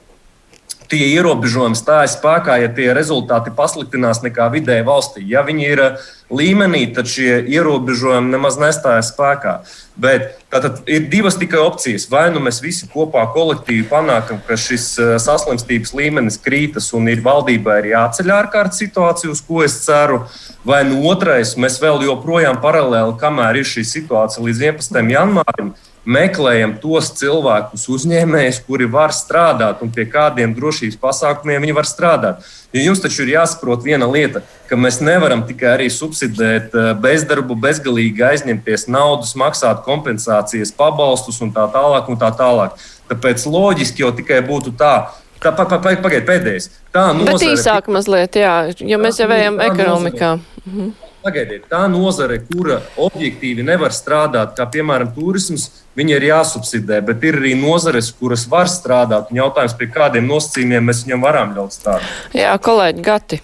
[0.93, 5.25] tie ierobežojumi stājas spēkā, ja tie rezultāti pasliktinās nekā vidēji valstī.
[5.31, 9.55] Ja viņi ir uh, līmenī, tad šie ierobežojumi nemaz nestājas spēkā.
[10.03, 12.07] Bet tātad ir divas tikai opcijas.
[12.13, 17.25] Vai nu mēs visi kopā kolektīvi panākam, ka šis uh, saslimstības līmenis krītas un ir
[17.25, 20.23] valdībai ir jāceļ ārkārtas situācija, uz ko es ceru,
[20.69, 25.03] vai nu otrais, mēs vēl joprojām paralēli, kamēr ir šī situācija līdz 11.
[25.17, 25.73] janvārim
[26.05, 32.49] meklējam tos cilvēkus, uzņēmējus, kuri var strādāt un pie kādiem drošības pasākumiem viņi var strādāt.
[32.75, 37.59] Jo jums taču ir jāsaprot viena lieta, ka mēs nevaram tikai arī subsidēt eh, bezdarbu,
[37.63, 42.09] bezgalīgi aizņemties naudas, maksāt kompensācijas, pabalstus un tā tālāk.
[42.11, 42.75] Un tā tālāk.
[43.11, 45.13] Tāpēc loģiski jau tikai būtu tā,
[45.43, 46.69] Tā, pa, pa, pagaidiet, pēdējais.
[46.95, 47.33] Tā nozare.
[47.35, 50.37] Bet īsāk mazliet, jā, jo mēs jau ejam ekonomikā.
[50.63, 50.93] Mhm.
[51.23, 57.39] Pagaidiet, tā nozare, kura objektīvi nevar strādāt, kā piemēram turisms, viņa ir jāsubsidē, bet ir
[57.39, 59.31] arī nozares, kuras var strādāt.
[59.31, 62.11] Un jautājums, pie kādiem nosacījumiem mēs viņam varam ļaut strādāt.
[62.35, 63.39] Jā, kolēģi, Gati.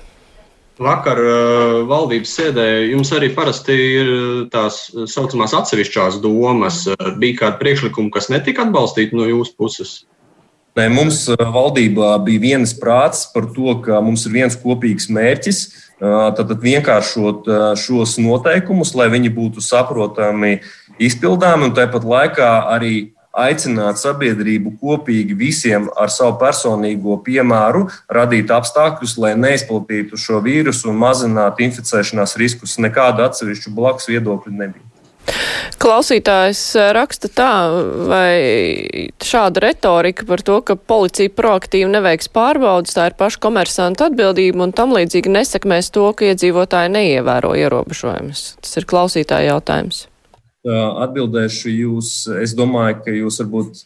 [0.83, 4.11] Vakar uh, valdības sēdē jums arī parasti ir
[4.51, 6.85] tās saucamās atsevišķās domas.
[6.91, 9.95] Uh, bija kādi priekšlikumi, kas netika atbalstīti no jūsu puses?
[10.79, 15.65] Nē, mums valdībā bija viens prāts par to, ka mums ir viens kopīgs mērķis
[15.99, 20.61] Tad vienkāršot šos noteikumus, lai viņi būtu saprotami,
[21.03, 29.17] izpildāmi un tāpat laikā arī aicināt sabiedrību kopīgi visiem ar savu personīgo piemēru radīt apstākļus,
[29.19, 32.79] lai neizplatītu šo vīrusu un mazinātu inficēšanās riskus.
[32.83, 34.87] Nekādu atsevišķu blakus viedokļu nebija.
[35.79, 36.61] Klausītājs
[36.97, 37.53] raksta tā,
[38.09, 44.65] vai šāda retorika par to, ka policija proaktīvi neveiks pārbaudas, tā ir paša komersanta atbildība
[44.67, 48.45] un tam līdzīgi nesakmēs to, ka iedzīvotāji neievēro ierobežojumus.
[48.65, 50.07] Tas ir klausītāja jautājums.
[50.69, 52.11] Atbildēšu jūs.
[52.43, 53.85] Es domāju, ka jūs varbūt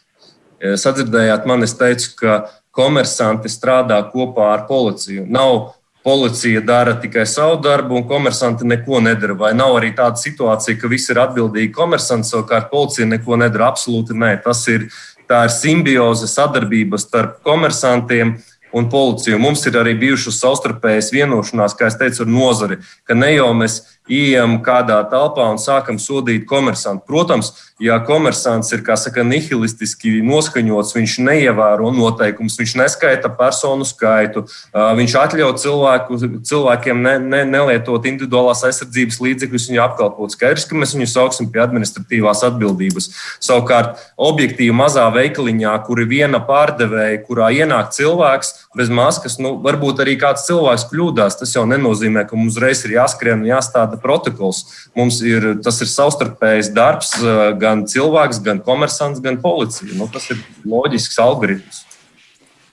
[0.81, 1.67] sadzirdējāt mani.
[1.69, 2.39] Es teicu, ka
[2.73, 5.27] komersanti strādā kopā ar policiju.
[5.29, 9.33] Nav policija dara tikai savu darbu, un komersanti neko nedara.
[9.39, 13.71] Vai nav arī tāda situācija, ka visi ir atbildīgi komersanti, savukārt policija neko nedara?
[13.71, 14.35] Absolūti nē.
[14.43, 14.89] Tas ir,
[15.23, 18.35] ir simbioze, sadarbība starp komersantiem
[18.73, 19.39] un policiju.
[19.39, 23.79] Mums ir arī bijušas savstarpējas vienošanās, kā es teicu, ar nozari, ka ne jau mēs
[24.09, 27.05] ejam kādā telpā un sākam sodīt komersantu.
[27.07, 35.15] Protams, ja komersants ir saka, nihilistiski noskaņots, viņš neievēro noteikumus, viņš neskaita personu skaitu, viņš
[35.23, 40.35] atļauj cilvēku, cilvēkiem ne, ne, nelietot individuālās aizsardzības līdzekļus, viņu apkalpot.
[40.35, 43.09] Skaidrs, ka mēs viņu sauksim pie administratīvās atbildības.
[43.43, 50.01] Savukārt, objektīvi mazā veikaliņā, kur ir viena pārdevēja, kurā ienāk cilvēks bez maskas, nu, varbūt
[50.03, 51.39] arī kāds cilvēks kļūdās.
[51.39, 54.89] Tas jau nenozīmē, ka mums uzreiz ir jāskrien un jāstāda jāizstrāda protokols.
[54.95, 59.93] Mums ir tas ir savstarpējs darbs, eh, gan cilvēks, gan komersants, gan policija.
[59.95, 61.85] Nu, tas ir loģisks algoritms.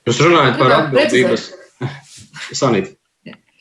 [0.06, 1.52] Jūs runājat par atbildības
[2.52, 2.96] sanīti.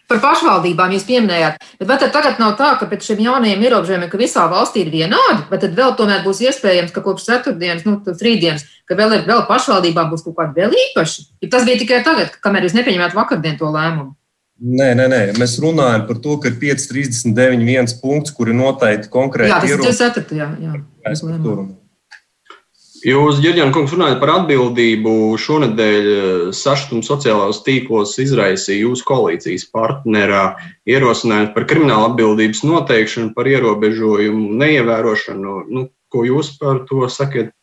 [0.09, 4.09] Par pašvaldībām jūs pieminējāt, bet vai tad tagad nav tā, ka pēc šiem jaunajiem ierobežojumiem,
[4.09, 8.01] ka visā valstī ir vienādi, vai tad vēl tomēr būs iespējams, ka kopš ceturtdienas, nu,
[8.01, 11.27] rītdienas, ka vēl, ir, vēl pašvaldībām būs kaut kādi vēl īpaši?
[11.45, 14.15] Ja tas bija tikai tagad, kamēr jūs nepieņemāt vakardien to lēmumu.
[14.59, 19.71] Nē, nē, nē, mēs runājam par to, ka ir 5,39 viens punkts, kuri noteikti konkrēti
[19.71, 20.35] jā, tas ir 4.
[20.35, 20.73] Jā, jā.
[22.99, 25.11] Jūs, Girģēna kungs, runājat par atbildību.
[25.39, 30.43] Šonadēļ eh, sašutumu sociālajos tīklos izraisīja jūsu koalīcijas partnerā
[30.89, 35.55] ierosinājums par kriminālu atbildības noteikšanu, par ierobežojumu neievērošanu.
[35.71, 37.53] Nu, ko jūs par to sakiet?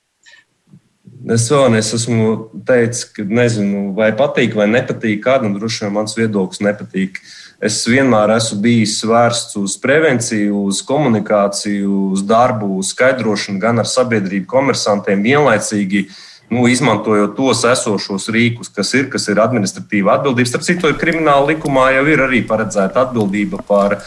[1.27, 2.27] Es vēl esmu
[2.69, 7.19] teicis, ka nezinu, vai patīk vai nepatīk kādam, droši vien mans viedoklis nepatīk.
[7.67, 13.91] Es vienmēr esmu bijis vērsts uz prevenciju, uz komunikāciju, uz darbu, uz skaidrošanu gan ar
[13.91, 16.05] sabiedrību, komersantiem, vienlaicīgi
[16.53, 20.53] nu, izmantojot tos esošos rīkus, kas ir, kas ir administratīva atbildība.
[20.53, 23.99] Starp citu, krimināla likumā jau ir arī paredzēta atbildība par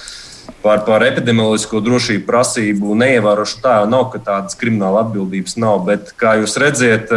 [0.64, 3.64] par, par epidemioloģisko drošību prasību neievērošanu.
[3.64, 5.84] Tā jau nav, ka tādas krimināla atbildības nav.
[5.88, 7.14] Bet, kā jūs redzat,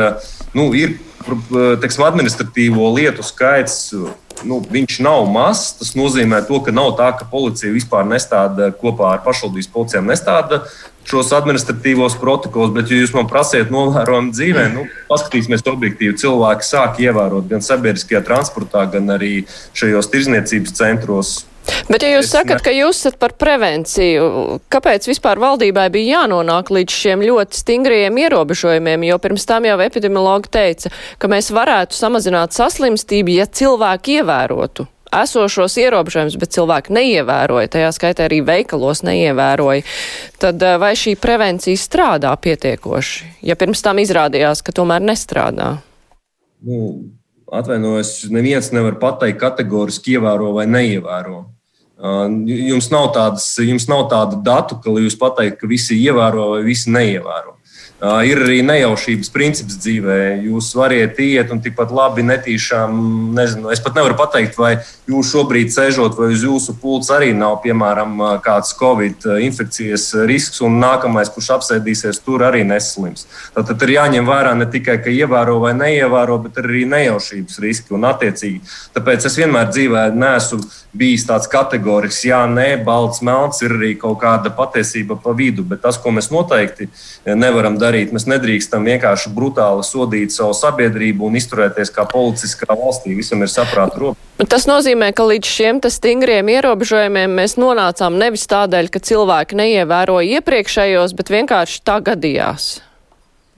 [0.57, 0.99] nu, ir
[1.83, 3.93] teiksim, administratīvo lietu skaits.
[4.49, 5.77] Nu, viņš nav mazs.
[5.79, 10.65] Tas nozīmē, to, ka nav tā, ka policija vispār nestāda kopā ar pašvaldības policijām, nestāda
[11.07, 12.73] šos administratīvos protokolus.
[12.75, 16.19] Bet, ja jūs man prasiet novērojumu dzīvē, nu, paskatīsimies objektīvi.
[16.23, 19.45] Cilvēki sāk ievērot gan sabiedriskajā transportā, gan arī
[19.79, 21.41] šajos tirzniecības centros
[21.89, 22.65] Bet, ja jūs es sakat, ne...
[22.67, 29.09] ka jūs esat par prevenciju, kāpēc vispār valdībai bija jānonāk līdz šiem ļoti stingriem ierobežojumiem?
[29.11, 35.77] Jo pirms tam jau epidemiologi teica, ka mēs varētu samazināt saslimstību, ja cilvēki ievērotu esošos
[35.83, 39.85] ierobežojumus, bet cilvēki neievēroja, tajā skaitā arī veikalos neievēroja.
[40.41, 45.75] Tad eh, vai šī prevencija strādā pietiekoši, ja pirms tam izrādījās, ka tomēr nestrādā?
[46.65, 46.79] Nu,
[47.53, 51.45] atvainojos, neviens nevar pateikt kategoriski ievēro vai neievēro.
[52.49, 56.91] Jums nav, tādas, jums nav tādu datu, ka jūs pateikt, ka visi ievēro vai visi
[56.91, 57.59] neievēro.
[58.03, 60.17] Ir arī nejaušības princips dzīvē.
[60.43, 62.97] Jūs varat iet un tikpat labi netīšām,
[63.37, 64.73] nezinu, es pat nevaru pateikt, vai
[65.07, 70.81] jūs šobrīd sēžot, vai uz jūsu pults arī nav, piemēram, kāds covid infekcijas risks, un
[70.83, 73.29] nākamais, kurš apsēdīsies tur, arī neslims.
[73.55, 77.95] Tad, tad ir jāņem vērā ne tikai, ka ievēro vai neievēro, bet arī nejaušības riski
[77.95, 78.65] un attiecīgi.
[78.99, 80.59] Tāpēc es vienmēr dzīvē neesmu
[80.93, 85.81] bijis tāds kategorisks, jā, nē, balts, melns, ir arī kaut kāda patiesība pa vidu, bet
[85.87, 86.91] tas, ko mēs noteikti
[87.39, 88.13] nevaram darīt, darīt.
[88.15, 93.17] Mēs nedrīkstam vienkārši brutāli sodīt savu sabiedrību un izturēties kā policiskā valstī.
[93.19, 94.49] Visam ir saprāta robeža.
[94.49, 101.15] Tas nozīmē, ka līdz šiem stingriem ierobežojumiem mēs nonācām nevis tādēļ, ka cilvēki neievēroja iepriekšējos,
[101.19, 102.73] bet vienkārši tā gadījās.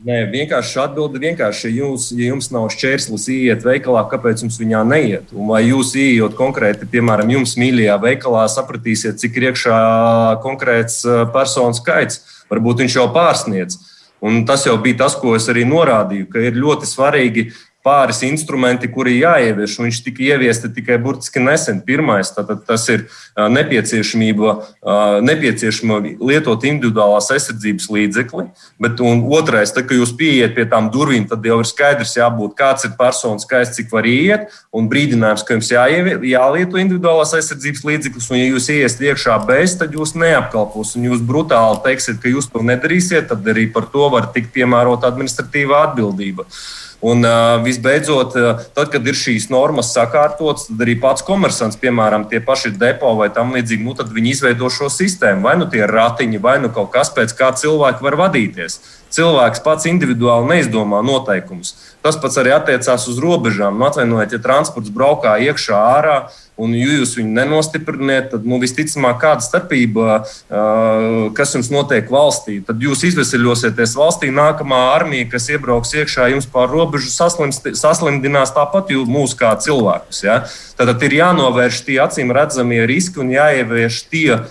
[0.05, 4.83] Nē, vienkārši atbildi vienkārši, ja jums, ja jums nav šķērslis iet veikalā, kāpēc jums viņā
[4.85, 5.31] neiet?
[5.33, 9.79] Un vai jūs ieejot konkrēti, piemēram, jums mīļajā veikalā, sapratīsiet, cik iekšā
[10.45, 12.21] konkrēts eh, personu skaits?
[12.53, 13.79] Varbūt viņš jau pārsniedz.
[14.25, 17.49] Un tas jau bija tas, ko es arī norādīju, ka ir ļoti svarīgi
[17.85, 19.77] pāris instrumenti, kuri jāievieš.
[19.85, 21.83] Viņš tika ieviesti tikai burtiski nesen.
[21.85, 23.05] Pirmais tātad, tas ir
[23.37, 24.55] nepieciešamība,
[25.25, 28.47] nepieciešamība lietot individuālās aizsardzības līdzekli.
[28.81, 32.89] Bet, otrais, tad, kad jūs pieiet pie tām durvīm, tad jau ir skaidrs, jābūt, kāds
[32.89, 38.31] ir personas skaits, cik var iet, un brīdinājums, ka jums jāievi, jālieto individuālās aizsardzības līdzeklis.
[38.33, 42.49] Un, ja jūs iesiet iekšā bez, tad jūs neapkalpos un jūs brutāli teiksiet, ka jūs
[42.49, 46.49] to nedarīsiet, tad arī par to var tikt piemērota administratīvā atbildība.
[47.05, 52.25] Un uh, visbeidzot, uh, tad, kad ir šīs normas sakārtotas, tad arī pats komersants, piemēram,
[52.31, 55.45] tie paši depo vai tam līdzīgi, nu, tad viņi izveido šo sistēmu.
[55.45, 58.79] Vai nu tie ir ratiņi, vai nu kaut kas, pēc kā cilvēki var vadīties.
[59.15, 61.75] Cilvēks pats individuāli neizdomā noteikumus.
[62.03, 63.79] Tas pats arī attiecās uz robežām.
[63.79, 66.17] Nu, atvainojiet, ja transports braukā iekšā, ārā,
[66.61, 70.19] un ja jūs viņu nenostipriniet, tad nu, visticamāk, kāda starpība,
[71.39, 74.33] kas jums notiek valstī, tad jūs izvesaļosieties valstī.
[74.35, 80.25] Nākamā armija, kas iebrauks iekšā jums pār robežu, saslimdinās tāpat mūs kā cilvēkus.
[80.27, 80.43] Ja?
[80.79, 84.43] Tad ir jānovērš tie acīm redzamie riski un jāievieš tie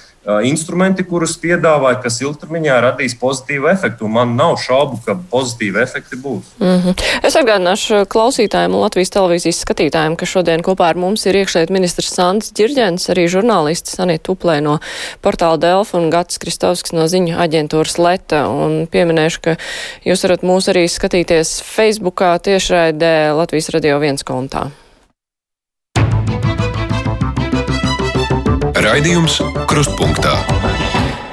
[0.48, 4.08] instrumenti, kurus piedāvāja, kas ilgtermiņā radīs pozitīvu efektu.
[4.12, 6.54] Man nav šaubu, ka pozitīvi efekti būs.
[6.60, 7.04] Mm -hmm.
[7.28, 12.14] Es atgādināšu klausītājiem un Latvijas televīzijas skatītājiem, ka šodien kopā ar mums ir iekšliet ministrs
[12.14, 14.80] Sants Dzirģens, arī žurnālists Sanita Tuplē no
[15.22, 18.48] portāla Delfa un Gats Kristovskis no ziņu aģentūras Leta.
[18.48, 19.56] Un pieminēšu, ka
[20.06, 24.72] jūs varat mūs arī skatīties Facebookā tiešraidē Latvijas radio viens kontā.
[28.84, 29.38] Raidījums
[29.72, 30.34] Krustpunktā.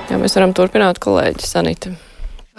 [0.06, 1.90] Jā, mēs varam turpināt, kolēģi Sanita.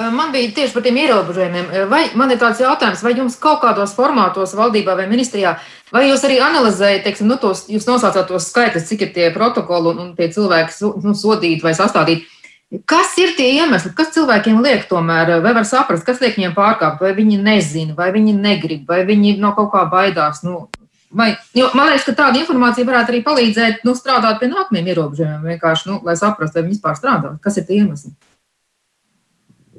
[0.02, 1.70] Man bija tieši par tiem ierobežojumiem.
[1.88, 5.54] Vai man ir tāds jautājums, vai jums kaut kādos formātos, valdībā vai ministrijā,
[5.96, 9.94] vai jūs arī analizējat, teiksim, nu, tos, jūs nosaucāt tos skaitļus, cik ir tie protokoli
[9.94, 12.28] un, un tie cilvēki nu, sodīti vai sastādīti?
[12.88, 17.00] Kas ir tie iemesli, kas cilvēkiem liek tomēr, vai var saprast, kas liek viņiem pārkāpt,
[17.00, 20.44] vai viņi nezina, vai viņi negrib, vai viņi no kaut kā baidās?
[20.44, 20.66] Nu,
[21.12, 25.48] Vai, jo, man liekas, ka tāda informācija varētu arī palīdzēt nu, strādāt pie nākamajiem ierobežojumiem,
[25.54, 27.34] vienkārši, nu, lai saprastu, vai viņi vispār strādā.
[27.44, 28.14] Kas ir tie iemesli?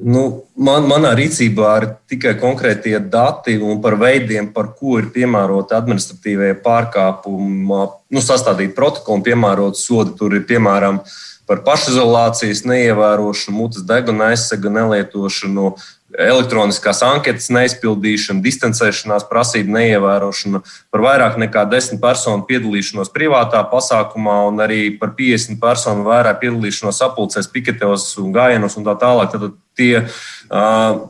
[0.02, 0.22] Nu,
[0.56, 7.66] man, manā rīcībā ir tikai konkrētie dati par veidiem, par ko ir piemērota administratīvie pārkāpumi,
[8.12, 10.16] nu, sastādīt protokolu un piemērot sodi.
[10.18, 11.00] Tur ir piemēram
[11.48, 15.74] par pašizolācijas neievērošanu, mutes deguna aizsega nelietošanu,
[16.18, 20.60] elektroniskās anketas neizpildīšana, distancēšanās prasību neievērošana,
[20.92, 27.00] par vairāk nekā 10 personu piedalīšanos privātā pasākumā un arī par 50 personu vairāk piedalīšanos
[27.08, 29.32] apulcēs, piketos un gājienos un tā tālāk.
[29.32, 30.04] Tad tie,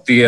[0.06, 0.22] tie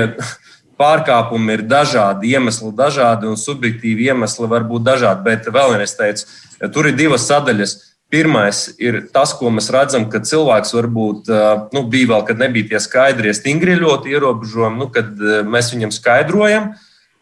[0.81, 6.27] pārkāpumi ir dažādi, iemesli dažādi un subjektīvi iemesli var būt dažādi, bet vēl vienreiz teicu,
[6.75, 7.77] tur ir divas sadaļas
[8.15, 11.31] Pirmais ir tas, ko mēs redzam, ka cilvēks varbūt
[11.75, 15.19] nu, bija vēl, kad nebija tie skaidrie, stingri ļoti ierobežojumi, nu, kad
[15.51, 16.75] mēs viņam skaidrojam.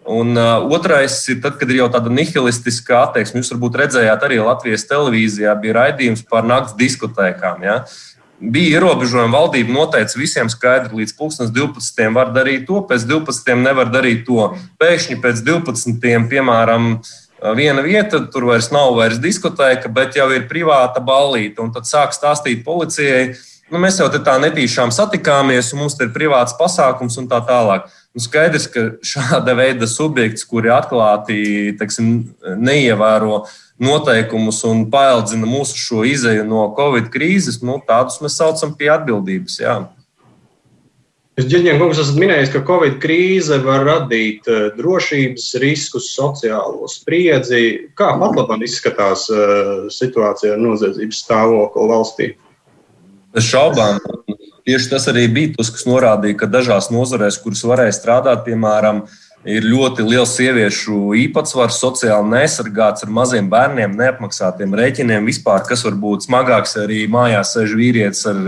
[0.02, 3.38] Un uh, otrais ir tad, kad ir jau tāda nihilistiska attieksme.
[3.38, 7.62] Jūs varbūt redzējāt arī Latvijas televīzijā, bija raidījums par naktas diskotēkām.
[7.62, 7.76] Ja?
[8.42, 12.08] Bija ierobežojumi, valdība noteica visiem skaidri, līdz 12.
[12.16, 13.54] var darīt to, pēc 12.
[13.62, 14.48] nevar darīt to.
[14.82, 16.26] Pēkšņi pēc 12.
[16.32, 16.96] piemēram,
[17.56, 21.62] viena vieta, tur vairs nav vairs diskotēka, bet jau ir privāta ballīte.
[21.64, 23.32] Un tad sāk stāstīt policijai,
[23.72, 27.88] nu, mēs jau tā netīšām satikāmies, un mums ir privāts pasākums un tā tālāk.
[28.12, 32.12] Nu, skaidrs, ka šāda veida subjekts, kuri atklāti teiksim,
[32.60, 33.42] neievēro
[33.82, 39.58] noteikumus un paildzina mūsu šo izēju no Covid krīzes, nu, tādus mēs saucam pie atbildības.
[39.64, 39.80] Jā.
[41.32, 47.88] Jūs, Ģeņģiem, kungs, esat minējis, ka Covid krīze var radīt eh, drošības riskus, sociālo spriedzi.
[47.96, 52.28] Kā pat labāk izskatās eh, situācija ar noziedzības stāvokli valstī?
[53.32, 53.96] Bez šaubām.
[54.68, 59.06] Tieši tas arī bija tas, kas norādīja, ka dažās nozarēs, kuras varēja strādāt, piemēram,
[59.42, 65.26] Ir ļoti liels sieviešu īpatsvars, sociāli neaizsargāts ar maziem bērniem, neapmaksātiem rēķiniem.
[65.26, 68.38] Vispār, kas var būt smagāks, arī mājās sēž vīrietis ar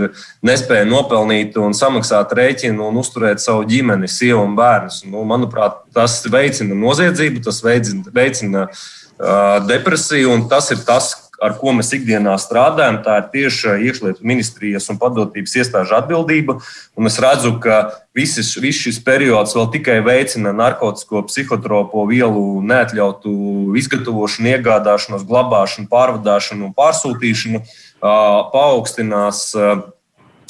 [0.47, 5.01] nespēju nopelnīt un samaksāt rēķinu un uzturēt savu ģimeni, sievu un bērnus.
[5.11, 11.11] Nu, manuprāt, tas veicina noziedzību, tas veicina, veicina uh, depresiju, un tas ir tas,
[11.43, 16.57] ar ko mēs ikdienā strādājam, tā ir tieši iekšlietu ministrijas un padotības iestāžu atbildība.
[16.95, 17.79] Un es redzu, ka
[18.15, 23.33] viss, viss šis periods vēl tikai veicina narkotiku, psihotropo vielu neatļautu
[23.81, 27.65] izgatavošanu, iegādāšanos, glabāšanu, pārvadāšanu un pārsūtīšanu,
[28.01, 29.47] paaugstinās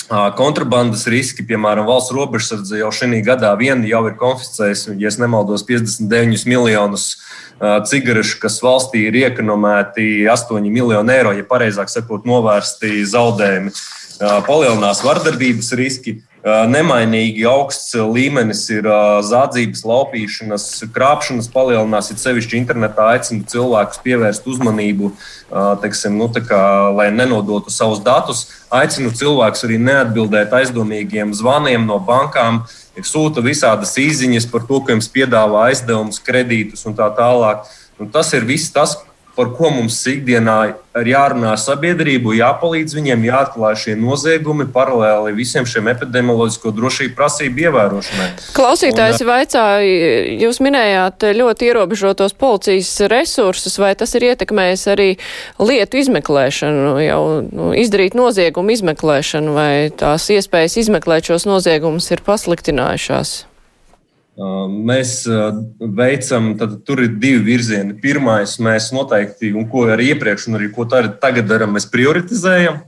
[0.10, 6.46] kontrabandas riski, piemēram, valsts robežsardze jau šī gadā vien jau ir konfiscējusi, ja nemaldos, 59
[6.50, 7.08] miljonus
[7.90, 13.74] cigarešu, kas valstī ir iekonomēti 8 miljoni eiro, ja pareizāk sakot, novērsti zaudējumi.
[14.48, 16.20] Palielinās vardarbības riski.
[16.46, 18.86] Nemainīgi augsts līmenis ir
[19.26, 22.12] zādzības, laupīšanas, krāpšanas palielinās.
[22.14, 25.10] Ir sevišķi internetā aicinu cilvēkus pievērst uzmanību,
[25.82, 26.62] teiksim, nu, kā,
[26.94, 28.46] lai nenodotu savus datus.
[28.70, 32.62] Aicinu cilvēkus arī neatbildēt aizdomīgiem zvaniem no bankām.
[33.02, 37.66] Sūta visādas īsiņas par to, ka jums piedāvā aizdevumus, kredītus un tā tālāk.
[38.00, 39.00] Un tas ir viss tas,
[39.36, 40.58] par ko mums ikdienā
[40.96, 48.30] ir jārunā sabiedrību, jāpalīdz viņiem, jāatklāj šie noziegumi paralēli visiem šiem epidemioloģisko drošību prasību ievērošanai.
[48.56, 50.04] Klausītājs Un, vaicāja,
[50.46, 55.10] jūs minējāt ļoti ierobežotos policijas resursus, vai tas ir ietekmējis arī
[55.60, 63.42] lietu izmeklēšanu, jau nu, izdarīt noziegumu izmeklēšanu, vai tās iespējas izmeklēt šos noziegumus ir pasliktinājušās?
[64.36, 65.22] Mēs
[65.80, 67.96] veicam, tad tur ir divi virzieni.
[68.02, 72.82] Pirmais, mēs noteikti, un ko arī iepriekš, un arī ko tagad darām, mēs prioritizējam.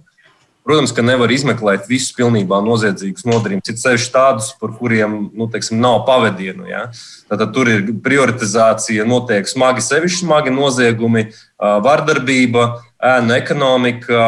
[0.67, 3.69] Protams, ka nevar izmeklēt visus pilnībā noziedzīgus nodarījumus.
[3.71, 6.67] Ir sevišķi tādus, par kuriem nu, teiksim, nav pavadienu.
[6.67, 6.89] Ja?
[7.31, 12.67] Tad tur ir prioritizācija, notiek smagi, sevišķi smagi noziegumi, vardarbība,
[13.13, 14.27] ēnu ekonomika,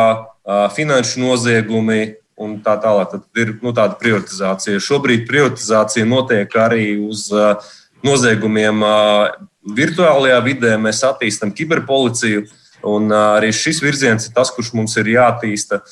[0.77, 1.99] finanšu noziegumi,
[2.39, 3.13] un tā tālāk.
[3.13, 4.81] Tad ir nu, tāda prioritizācija.
[4.83, 7.71] Šobrīd prioritizācija notiek arī uz uh,
[8.05, 9.27] noziegumiem uh,
[9.75, 10.75] virtuālajā vidē.
[10.81, 12.45] Mēs attīstām kiberpoliciju,
[12.87, 15.83] un uh, arī šis virziens ir tas, kurš mums ir jāattīsta.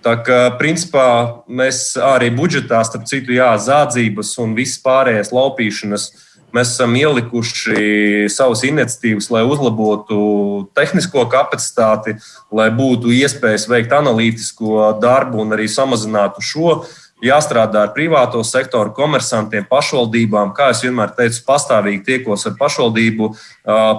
[0.00, 1.06] Tā kā principā
[1.50, 6.20] mēs arī budžetā, starp citu, jā, zādzības un visas pārējās laupīšanas uh,
[6.54, 10.16] Mēs esam ielikuši savas iniciatīvas, lai uzlabotu
[10.74, 12.16] tehnisko kapacitāti,
[12.50, 16.80] lai būtu iespējas veikt analītisko darbu un arī samazinātu šo.
[17.20, 20.54] Jāstrādā ar privāto sektoru, komersantiem, pašvaldībām.
[20.56, 23.28] Kā jau vienmēr teicu, pastāvīgi tiekos ar pašvaldību,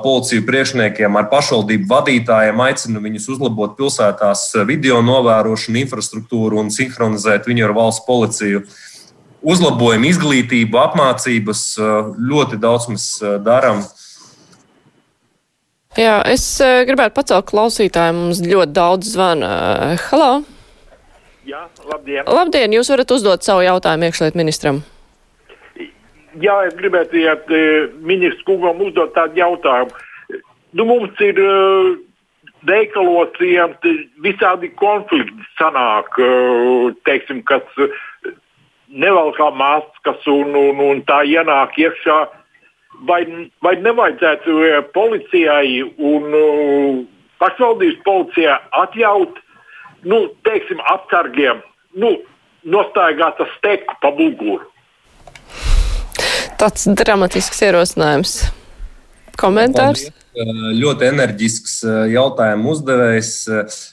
[0.01, 7.69] policiju priekšniekiem, ar pašvaldību vadītājiem, aicinu viņus uzlabot pilsētās video novērošanu, infrastruktūru un sinhronizēt viņu
[7.69, 8.65] ar valsts policiju.
[8.65, 8.90] Uh,
[9.41, 11.65] uzlabojam izglītību, apmācības.
[12.31, 13.07] Ļoti daudz mēs
[13.45, 13.83] darām.
[15.99, 16.45] Jā, es
[16.87, 18.15] gribētu pacelt klausītāju.
[18.15, 19.51] Mums ļoti daudz zvana.
[20.07, 20.31] Halo!
[21.47, 22.23] Jā, labdien!
[22.29, 22.77] Labdien!
[22.77, 24.83] Jūs varat uzdot savu jautājumu iekšliet ministram.
[26.39, 27.49] Jā, es gribētu iet
[28.07, 29.91] ministrs kungam uzdot tādu jautājumu.
[30.79, 31.41] Nu, mums ir
[32.63, 33.35] veikalos
[34.23, 36.15] visādi konflikti sanāk,
[37.03, 37.65] teiksim, kas
[38.91, 42.19] nevalkā maskas un, un, un tā ienāk iekšā.
[43.07, 43.23] Vai,
[43.65, 46.99] vai nevajadzētu e, policijai un uh,
[47.41, 49.39] pašvaldības policijai atļaut,
[50.05, 51.63] nu, teiksim, apsargiem,
[51.97, 52.13] nu,
[52.61, 54.67] nostaigāt ar steku pa muguru?
[56.61, 58.35] Tāds dramatisks ierosinājums.
[59.41, 60.11] Komentārs?
[60.11, 60.20] Paldies.
[60.32, 61.82] Ļoti enerģisks
[62.13, 63.34] jautājumu uzdevējs.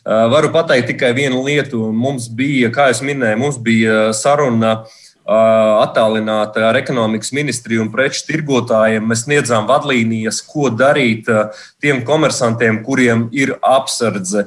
[0.07, 1.89] Varu pateikt tikai vienu lietu.
[1.91, 4.84] Mums bija, kā jau minēju, mums bija saruna
[5.28, 9.05] attālināti ar ekonomikas ministriju un preču tirgotājiem.
[9.11, 11.26] Mēs sniedzām vadlīnijas, ko darīt
[11.82, 14.47] tiem komersantiem, kuriem ir apsardze.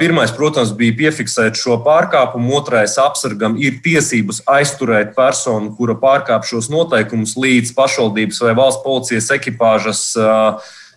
[0.00, 6.70] Pirmais, protams, bija piefiksēt šo pārkāpumu, otrais, apsargam ir tiesības aizturēt personu, kura pārkāp šos
[6.72, 10.06] noteikumus līdz pašvaldības vai valsts policijas ekipāžas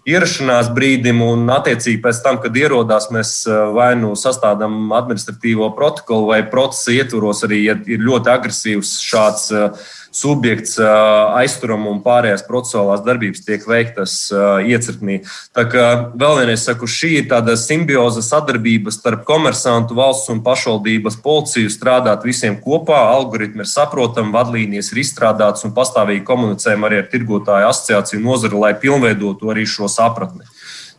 [0.05, 3.33] ierašanās brīdim, un attiecīgi pēc tam, kad ierodās, mēs
[3.75, 9.49] vai nu sastādām administratīvo protokolu, vai procesa ietvaros arī, ja ir ļoti agresīvs šāds
[10.15, 10.77] subjekts
[11.35, 14.15] aizturam un pārējās procesuālās darbības tiek veiktas
[14.63, 15.19] iecirknī.
[15.55, 15.85] Tā kā
[16.15, 22.25] vēl vienreiz saku, šī ir tāda simbioza sadarbība starp komersantu, valsts un pašvaldības policiju strādāt
[22.27, 23.01] visiem kopā.
[23.15, 28.75] Algoritmi ir saprotami, vadlīnijas ir izstrādātas un pastāvīgi komunicējam arī ar tirgotāju asociāciju nozari, lai
[28.79, 30.47] pilnveidotu arī šo sapratni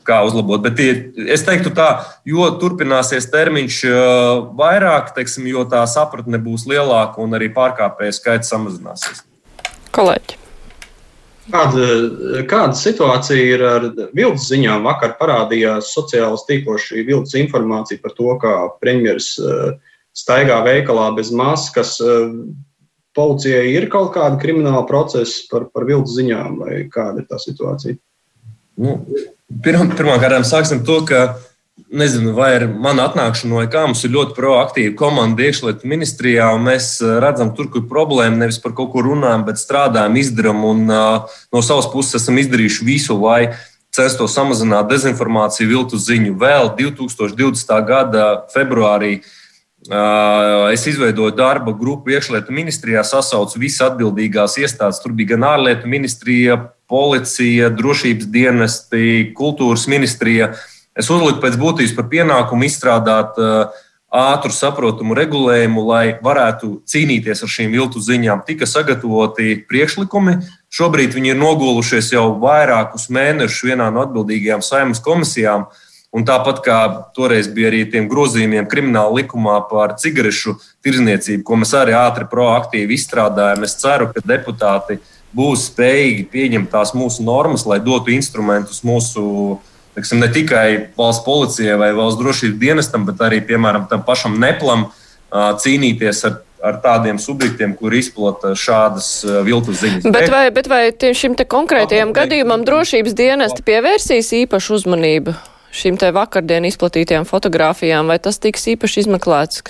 [0.06, 0.62] kā uzlabot.
[0.64, 1.88] Bet es teiktu, tā,
[2.28, 3.82] jo turpināsies termiņš
[4.58, 9.24] vairāk, teiksim, jo tā sapratne būs lielāka un arī pārkāpēju skaits samazināsies.
[9.96, 10.42] Kolēģi.
[11.46, 11.82] Kāda,
[12.50, 13.84] kāda situācija ir ar
[14.16, 14.86] viltus ziņām?
[14.88, 19.84] Vakar parādījās sociālajos tīklos šī viltus informācija par to, kā premjerministrs
[20.16, 21.96] staigā veikalā bez maskas.
[23.16, 27.96] Policijai ir kaut kāda krimināla procesa par, par viltus ziņām, vai kāda ir tā situācija?
[28.82, 28.98] Nu,
[29.46, 31.36] Pirmkārt, sāksim to, ka
[31.92, 36.66] nezinu, vai ar manu atnākšanu vai kā mums ir ļoti proaktīva komanda iekšlietu ministrijā, un
[36.66, 40.84] mēs eh, redzam, tur, kur problēma, nevis par kaut ko runājam, bet strādājam, izdarām, un
[40.90, 43.54] uh, no savas puses esam izdarījuši visu, lai
[43.96, 46.34] censtos samazināt dezinformāciju, viltu ziņu.
[46.40, 47.76] Vēl 2020.
[47.86, 49.34] gada februārī uh,
[49.86, 55.02] es izveidoju darba grupu iekšlietu ministrijā, sasaucu visas atbildīgās iestādes.
[55.02, 56.56] Tur bija gan ārlietu ministrija,
[56.90, 60.52] policija, drošības dienesti, kultūras ministrija.
[60.96, 63.82] Es uzliku pēc būtības par pienākumu izstrādāt uh,
[64.16, 68.44] ātru, saprotamu regulējumu, lai varētu cīnīties ar šīm viltu ziņām.
[68.46, 70.38] Tika sagatavoti priekšlikumi.
[70.72, 75.66] Šobrīd viņi ir nogulušies jau vairākus mēnešus vienā no atbildīgajām saimnes komisijām.
[76.14, 76.78] Un tāpat kā
[77.16, 80.54] toreiz bija arī tiem grozījumiem krimināla likumā par cigarešu
[80.86, 85.00] tirzniecību, ko mēs arī ātri proaktīvi izstrādājam, es ceru, ka deputāti
[85.36, 89.58] būs spējīgi pieņemt tās mūsu normas, lai dotu instrumentus mūsu
[89.96, 94.88] teksim, ne tikai valsts policijai vai valsts drošības dienestam, bet arī piemēram tam pašam neplam
[95.32, 99.10] cīnīties ar ar tādiem subjektiem, kur izplata šādas
[99.46, 100.06] viltus ziņas.
[100.10, 100.80] Bet vai, bet vai
[101.14, 105.36] šim te konkrētajam gadījumam drošības dienesti pievērsīs īpašu uzmanību
[105.76, 109.62] šīm te vakardien izplatītajām fotografijām, vai tas tiks īpaši izmeklēts?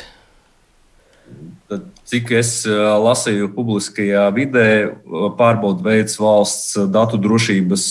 [2.06, 2.50] Cik es
[3.02, 4.68] lasīju publiskajā vidē,
[5.38, 7.86] pārbaudu veids valsts datu drošības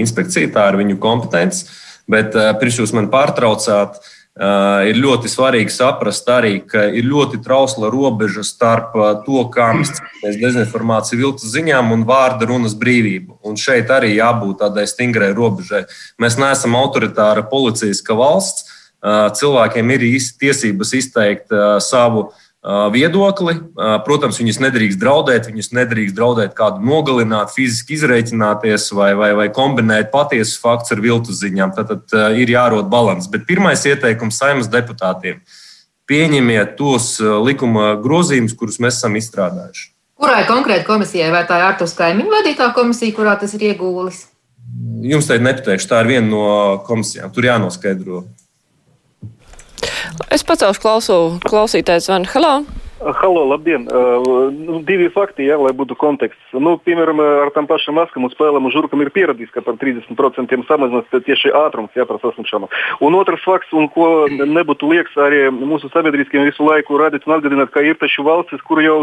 [0.00, 1.68] inspekcija, tā ir viņu kompetence.
[2.10, 7.90] Bet pirms jūs man pārtraucāt, eh, ir ļoti svarīgi saprast arī, ka ir ļoti trausla
[7.92, 13.38] robeža starp to, kā mēs cīnāmies dezinformāciju, viltus ziņām un vārda runas brīvību.
[13.46, 15.84] Un šeit arī jābūt tādai stingrai robežai.
[16.18, 18.70] Mēs neesam autoritāra policijaska valsts.
[19.04, 20.06] Cilvēkiem ir
[20.40, 21.52] tiesības izteikt
[21.84, 22.43] savu uh,
[22.94, 23.58] viedokli.
[24.06, 30.10] Protams, viņus nedrīkst draudēt, viņus nedrīkst draudēt kādu nogalināt, fiziski izreikināties vai, vai, vai kombinēt
[30.14, 31.74] patiesus faktus ar viltus ziņām.
[31.76, 33.30] Tad, tad ir jārod līdzsvars.
[33.30, 35.40] Bet pirmais ieteikums saimnes deputātiem-
[36.10, 39.90] pieņemiet tos likuma grozījumus, kurus mēs esam izstrādājuši.
[40.20, 44.26] Kurai konkrēti komisijai, vai tā ir Artus kaimiņu vadītā komisija, kurā tas ir iegūlis?
[45.02, 47.32] Jums teikt, nepateikšu, tā ir viena no komisijām.
[47.34, 48.24] Tur jānoskaidro.
[50.34, 52.30] Es pacelšu klausu, klausītājs zvanu.
[52.34, 52.83] Halo!
[53.04, 53.84] Halo, labdien!
[53.84, 56.40] Uh, nu, divi fakti, jā, lai būtu konteksts.
[56.56, 61.10] Nu, piemēram, ar tām pašām maskām un spēlēm žurkam ir pierādīts, ka par 30% samazinās
[61.12, 62.70] tieši ātrums jā, par saslimšanu.
[63.04, 67.74] Un otrs fakts, un ko nebūtu liekas arī mūsu sabiedriskiem visu laiku radīt un atgādināt,
[67.74, 69.02] ka ir taču valstis, kur jau,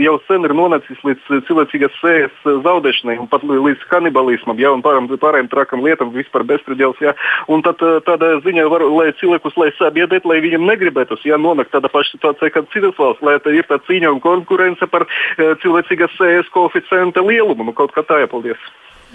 [0.00, 5.10] jau sen ir nonācis līdz cilvēcīgas sējas zaudēšanai un pat līdz kanibalismam, jā, un pārējām,
[5.20, 7.12] pārējām trakam lietām, vispār bezpredēls, jā.
[7.52, 11.92] Un tad tādā ziņā var, lai cilvēkus, lai sabiedrēt, lai viņiem negribētos, jā, nonākt tādā
[11.92, 17.24] pašā situācijā, kā citas valsts, ir tā cīņa un konkurence par uh, cilvēcīgas sējas koeficienta
[17.26, 17.66] lielumu.
[17.66, 18.60] Nu, kaut kā tā jāpaldies.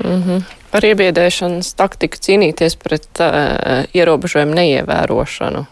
[0.04, 0.44] Mm -hmm.
[0.72, 5.66] Par iebiedēšanas taktiku cīnīties pret uh, ierobežojumu neievērošanu.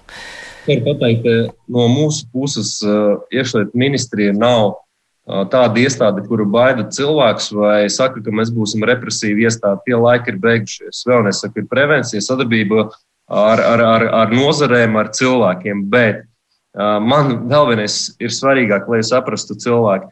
[0.67, 6.87] Varu pateikt, ka no mūsu puses uh, iekšlietu ministrija nav uh, tāda iestāde, kuru baida
[6.89, 9.81] cilvēks vai saka, ka mēs būsim represīvi iestādi.
[9.85, 11.05] Tie laiki ir beigušies.
[11.05, 12.89] Vēl nesaku, ir prevencija, sadarbība
[13.29, 15.85] ar, ar, ar, ar nozarēm, ar cilvēkiem.
[15.89, 16.25] Bet
[16.75, 20.11] man vēl vienais ir svarīgāk, lai saprastu cilvēku.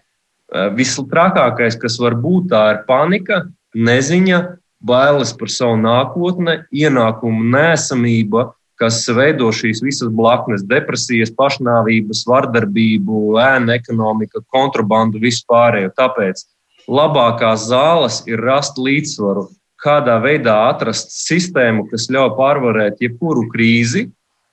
[0.78, 3.44] Vislielākais, kas var būt, tā ir panika,
[3.74, 4.42] neziņa,
[4.84, 13.74] bailes par savu nākotni, ienākumu nēsamība, kas veido šīs visas blaknes, depresijas, pašnāvības, vardarbību, ēnu
[13.76, 15.94] ekonomiku, kontrabandu, vispārējo.
[15.98, 16.44] Tāpēc
[16.92, 19.48] labākās zāles ir rast līdzsvaru,
[19.84, 24.10] kādā veidā atrast sistēmu, kas ļauj pārvarēt jebkuru krīzi,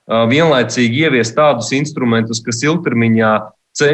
[0.09, 3.33] vienlaicīgi ieviest tādus instrumentus, kas ilgtermiņā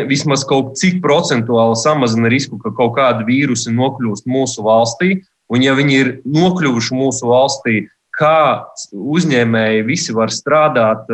[0.10, 5.22] vismaz kaut cik procentuāli samazina risku, ka kaut kāda vīrusa nokļūst mūsu valstī.
[5.48, 7.86] Un, ja viņi ir nokļuvuši mūsu valstī,
[8.18, 11.06] kā uzņēmēji visi var strādāt,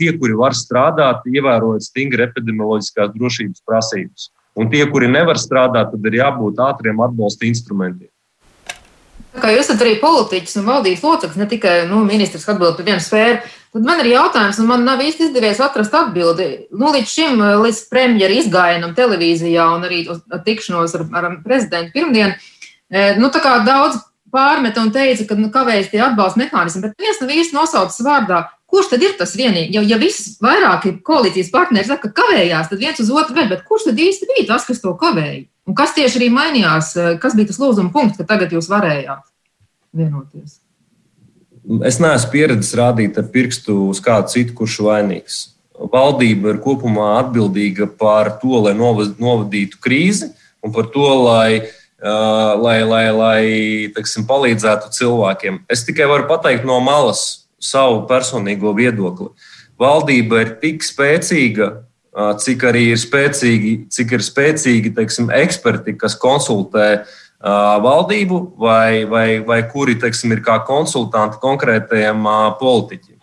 [0.00, 4.30] tie, kuri var strādāt, ievērojot stingri epidemioloģiskās drošības prasības.
[4.58, 8.07] Un tie, kuri nevar strādāt, tad ir jābūt ātriem atbalsta instrumentiem.
[9.38, 13.02] Kā jūs esat arī politiķis un valdības loceklis, ne tikai nu, ministrs, atbild par vienu
[13.04, 16.46] sfēru, Tad man ir jautājums, un man nav īsti izdevies atrast atbildi.
[16.72, 19.98] Nu, līdz šim, eh, līdz premjera izgājienam televīzijā un arī
[20.44, 22.34] tikšanos ar, ar prezidentu pirmdien,
[22.90, 24.00] eh, nu, daudz
[24.32, 28.48] pārmeta un teica, ka nu, kavējas tie atbalsta mehānismi, bet viens nav īsti nosaucis vārdā.
[28.66, 29.72] Kurš tad ir tas vienīgi?
[29.72, 33.64] Jo, ja viss vairāki koalīcijas partneri saka, ka kavējās, tad viens uz otru vēl, bet
[33.64, 35.46] kurš tad īsti bija tas, kas to kavēja?
[35.68, 36.94] Un kas tieši arī mainījās?
[36.96, 39.26] Eh, kas bija tas lūzuma punkts, ka tagad jūs varējāt
[39.92, 40.62] vienoties?
[41.84, 45.40] Es neesmu pieredzējis rādīt ar pirkstu uz kādu citu, kurš vainīgs.
[45.92, 50.30] Valdība ir kopumā atbildīga par to, lai novadītu krīzi
[50.64, 51.60] un par to, lai,
[52.00, 53.42] uh, lai, lai, lai
[53.94, 55.60] teksim, palīdzētu cilvēkiem.
[55.70, 59.28] Es tikai varu pateikt no malas savu personīgo viedokli.
[59.78, 61.68] Valdība ir tik spēcīga,
[62.42, 67.12] cik arī ir spēcīgi, cik ir spēcīgi teiksim, eksperti, kas konsultē uh,
[67.84, 72.26] valdību vai, vai, vai kuri teiksim, ir kā konsultanti konkrētajiem
[72.58, 73.16] politiķiem.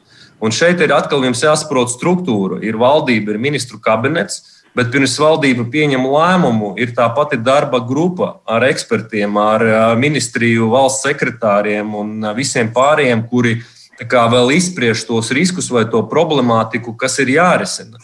[0.43, 2.59] Un šeit ir atkal jāsaprot struktūra.
[2.63, 8.41] Ir valdība, ir ministru kabinets, bet pirms valdība pieņem lēmumu, ir tā pati darba grupa
[8.45, 9.63] ar ekspertiem, ar
[9.97, 13.61] ministriju, valsts sekretāriem un visiem pārējiem, kuri
[13.95, 17.97] vēl izspriež tos riskus vai to problemātiku, kas ir jārisina.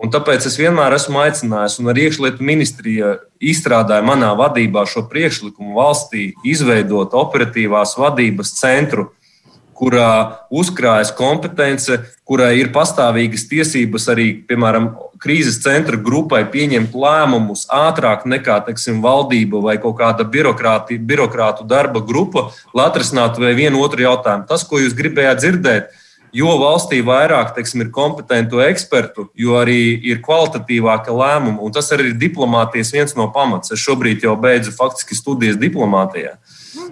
[0.00, 5.76] Un tāpēc es vienmēr esmu aicinājis, un arī iekšlietu ministrija izstrādāja manā vadībā šo priekšlikumu
[5.76, 9.10] valstī izveidot operatīvās vadības centru,
[9.76, 11.98] kurā uzkrājas kompetence,
[12.28, 14.90] kurai ir pastāvīgas tiesības arī, piemēram,
[15.20, 22.48] krīzes centra grupai pieņemt lēmumus ātrāk nekā teiksim, valdība vai kaut kāda birokrātu darba grupa,
[22.76, 24.48] lai atrisinātu vienu otru jautājumu.
[24.48, 25.96] Tas, ko jūs gribējāt dzirdēt,
[26.32, 32.10] jo valstī vairāk teiksim, ir kompetentu ekspertu, jo arī ir kvalitatīvāka lēmuma, un tas arī
[32.12, 33.72] ir diplomātijas viens no pamats.
[33.74, 36.36] Es šobrīd jau beidzu faktiski studijas diplomātijā.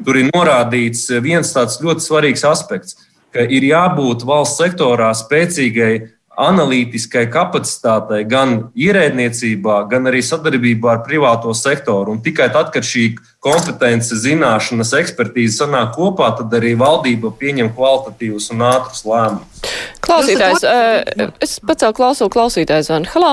[0.05, 2.99] Tur ir norādīts viens tāds ļoti svarīgs aspekts,
[3.35, 11.55] ka ir jābūt valsts sektorā spēcīgai analītiskai kapacitātei gan ierēdniecībā, gan arī sadarbībā ar privāto
[11.57, 12.15] sektoru.
[12.15, 13.09] Un tikai tad, kad šī
[13.45, 19.65] kompetence, zināšanas, ekspertīze sanāk kopā, tad arī valdība pieņem kvalitatīvus un ātrus lēmumus.
[20.07, 23.11] Klausītājs, eh, es pacēlu klausulu klausītājs zvanu.
[23.15, 23.33] Halo!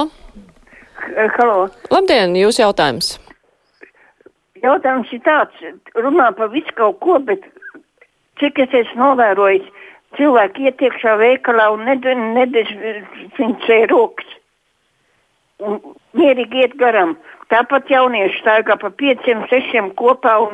[1.37, 1.69] Halo!
[1.93, 3.15] Labdien, jūs jautājums!
[4.65, 7.43] Jautājums ir tāds, runā par visu kaut ko, bet
[8.41, 9.67] cik es esmu novērojis,
[10.17, 11.81] cilvēki iet iekšā veikalā un
[12.35, 14.29] nedezinficē rokas.
[15.63, 15.73] Un
[16.17, 17.11] mierīgi iet garām.
[17.53, 20.53] Tāpat jaunieši staigā pa pieciem, sešiem kopā un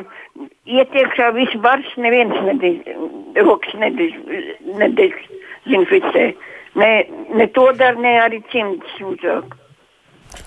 [0.68, 2.78] iet iekšā viss bars, neviens nedez,
[3.40, 6.26] rokas nedezinficē.
[6.78, 6.92] Ne,
[7.36, 9.46] ne to dara, ne arī cimds uzāk.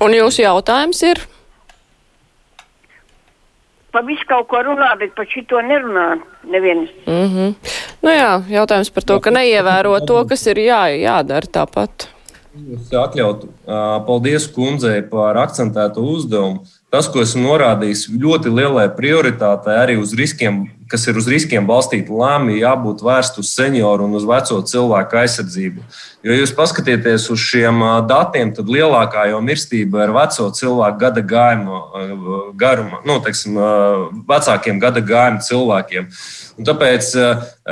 [0.02, 1.18] Un jūsu jautājums ir?
[3.96, 6.18] Pa visu kaut ko runā, bet par šito nerunā
[6.52, 6.92] neviens.
[7.08, 7.54] Mm -hmm.
[8.04, 12.10] Nu jā, jautājums par to, ka neievēro to, kas ir jā, jādara tāpat.
[12.56, 13.48] Jūs atļautu.
[14.08, 16.64] Paldies kundzei par akcentēto uzdevumu.
[16.90, 22.14] Tas, ko esmu norādījis, ļoti lielai prioritātei arī uz riskiem, kas ir uz riskiem balstīti
[22.14, 25.86] lēmumi, jābūt vērst uz senioru un uz veco cilvēku aizsardzību.
[26.26, 31.82] Jo jūs paskatieties uz šiem datiem, tad lielākā jau mirstība ir veco cilvēku gada gājuma
[32.58, 33.60] garuma, nu, teiksim,
[34.30, 36.10] vecākiem gada gājuma cilvēkiem.
[36.56, 37.10] Un tāpēc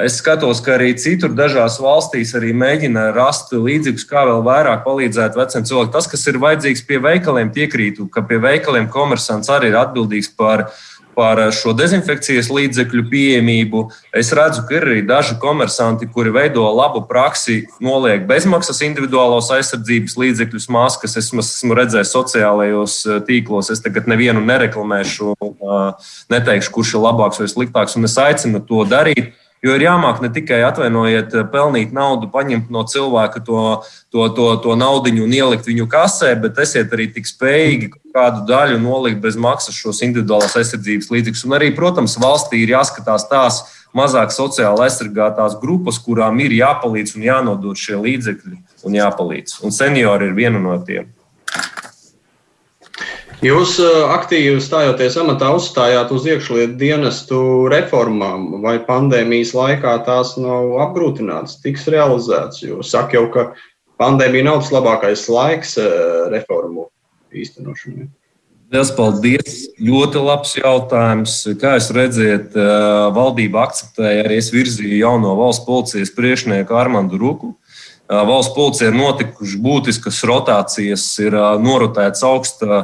[0.03, 5.38] es skatos, ka arī citur, dažās valstīs, arī mēģina rast līdzekļus, kā vēl vairāk palīdzēt
[5.39, 5.93] veciem cilvēkiem.
[5.93, 10.68] Tas, kas ir vajadzīgs pie veikaliem, piekrītu, ka pie veikaliem komersants arī ir atbildīgs par
[11.16, 13.84] par šo dezinfekcijas līdzekļu pieejamību.
[14.16, 20.18] Es redzu, ka ir arī daži komersanti, kuri veido labu praksi, noliek bezmaksas individuālos aizsardzības
[20.24, 21.18] līdzekļus, maskas.
[21.20, 27.41] Es esmu redzējis sociālajos eh, tīklos, es tagad nevienu nereklamēšu, eh, neteikšu, kurš ir labāks
[27.43, 29.34] vai sliktāks, un es aicinu to darīt.
[29.64, 33.61] Jo ir jāmāk ne tikai atvainojiet, pelnīt naudu, paņemt no cilvēka to,
[34.11, 38.82] to, to, to naudu un ielikt viņu kasē, bet esiet arī tik spējīgi kādu daļu
[38.84, 41.45] nolikt bez maksas šos individuālās aizsardzības līdzekļus.
[41.47, 43.64] Un arī, protams, valstī ir jāskatās tās
[43.95, 49.61] mazāk sociāli aizsargātās grupas, kurām ir jāpalīdz un jānodod šie līdzekļi un jāpalīdz.
[49.64, 51.07] Un seniori ir viena no tiem.
[53.44, 57.39] Jūs uh, aktīvi stājoties amatā, uzstājāt uz iekšlietu dienestu
[57.72, 62.62] reformām, vai pandēmijas laikā tās nav apgrūtinātas, tiks realizētas?
[62.64, 63.46] Jūs sakat jau, ka
[64.00, 66.88] pandēmija nav tas labākais laiks uh, reformu
[67.36, 68.08] īstenošanai.
[68.72, 69.60] Lielas paldies!
[69.76, 71.36] Ļoti labs jautājums.
[71.60, 77.58] Kā jūs redzat, uh, valdība akceptēja arī es virzīju jauno valsts policijas priekšnieku Armandu Ruku.
[78.08, 82.84] Valsts policija ir notikušas būtiskas rotācijas, ir norotēts augsta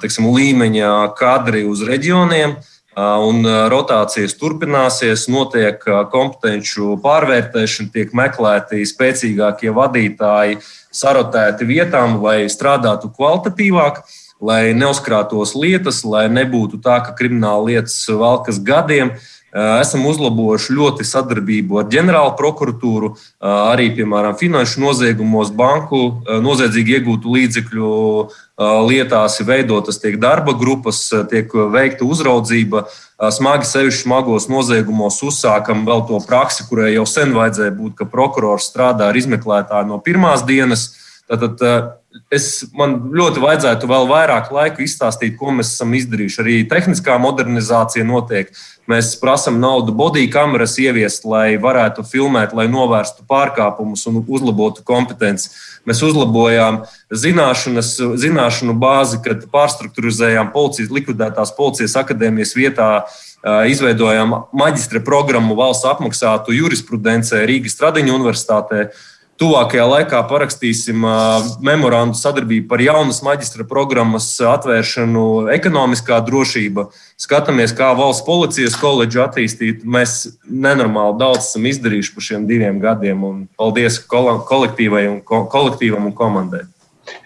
[0.00, 2.56] teiksim, līmeņa kadri uz reģioniem.
[2.96, 5.82] Un rotācijas turpināsies, notiek
[6.12, 10.62] kompetenci pārvērtēšana, tiek meklēti spēcīgākie vadītāji,
[10.96, 14.00] sarotēti vietām, lai strādātu kvalitatīvāk,
[14.40, 19.12] lai neuzkrātos lietas, lai nebūtu tā, ka krimināla lietas valkas gadiem.
[19.12, 26.00] Uh, Esam uzlabojuši ļoti sadarbību ar ģenerālu prokuratūru, arī, piemēram, finanšu noziegumos, banku
[26.44, 27.92] noziedzīgi iegūtu līdzekļu
[28.90, 32.84] lietās ir veidotas tiek darba grupas, tiek veikta uzraudzība.
[33.32, 38.68] Smagi sevišķi smagos noziegumos uzsākam vēl to praksi, kurai jau sen vajadzēja būt, ka prokurors
[38.68, 40.90] strādā ar izmeklētāju no pirmās dienas.
[41.26, 41.58] Tātad
[42.32, 46.40] es, man ļoti vajadzētu vēl vairāk laika izstāstīt, ko mēs esam izdarījuši.
[46.42, 48.50] Arī tehniskā modernizācija notiek.
[48.86, 55.50] Mēs prasām naudu body kameras ieviest, lai varētu filmēt, lai novērstu pārkāpumus un uzlabotu kompetenci.
[55.86, 62.90] Mēs uzlabojām zināšanas, zināšanu bāzi, kad pārstruktūrizējām policijas, likvidētās policijas akadēmijas vietā.
[63.46, 68.88] Izveidojām maģistra programmu valsts apmaksātu jurisprudencē Rīgas Tradiņu universitātē
[69.36, 71.02] Tuvākajā laikā parakstīsim
[71.64, 76.86] memorandu sadarbību par jaunas maģistra programmas atvēršanu, ekonomiskā drošība.
[77.20, 79.84] Skatāmies, kā valsts policijas koledžu attīstīt.
[79.84, 83.26] Mēs nenormāli daudz esam izdarījuši par šiem diviem gadiem.
[83.60, 86.64] Paldies kolektīvai un, kolektīvam un komandai.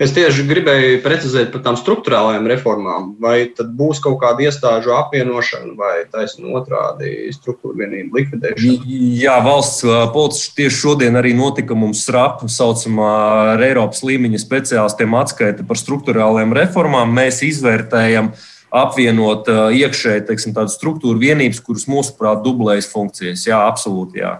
[0.01, 3.09] Es tieši gribēju precizēt par tām struktūrālajām reformām.
[3.22, 8.76] Vai tad būs kaut kāda iestāžu apvienošana vai taisnība otrādi struktūra vienība likvidēšana?
[9.20, 13.11] Jā, valsts policija tieši šodien arī notika mums SRAP, saucamā
[13.55, 17.16] ar Eiropas līmeņa speciālistiem atskaita par struktūrālajām reformām.
[17.16, 18.33] Mēs izvērtējam
[18.70, 23.49] apvienot iekšēji teiksim, tādu struktūru vienības, kuras mūsuprāt dublējas funkcijas.
[23.49, 24.22] Jā, absolūti.
[24.22, 24.39] Jā.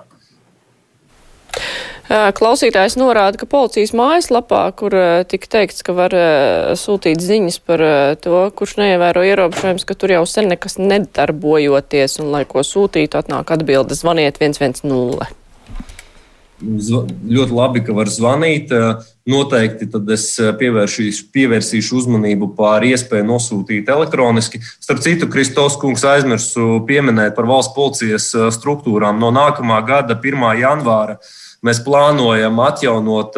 [2.11, 4.95] Klausītājs norāda, ka policijas mājaslapā, kur
[5.31, 6.15] tika teikts, ka var
[6.75, 7.85] sūtīt ziņas par
[8.19, 13.53] to, kurš neievēro ierobežojumus, ka tur jau sen nekas nedarbojoties, un lai ko sūtītu, atnāk
[13.55, 15.31] atbilde zvaniet 110.
[16.61, 18.75] Ļoti labi, ka var zvanīt.
[19.31, 20.25] Noteikti tad es
[20.59, 24.59] pievērsīšu uzmanību pār iespēju nosūtīt elektroniski.
[24.83, 30.43] Starp citu, Kristovs kungs aizmirsu pieminēt par valsts policijas struktūrām no nākamā gada 1.
[30.59, 31.21] janvāra
[31.61, 33.35] Mēs plānojam atjaunot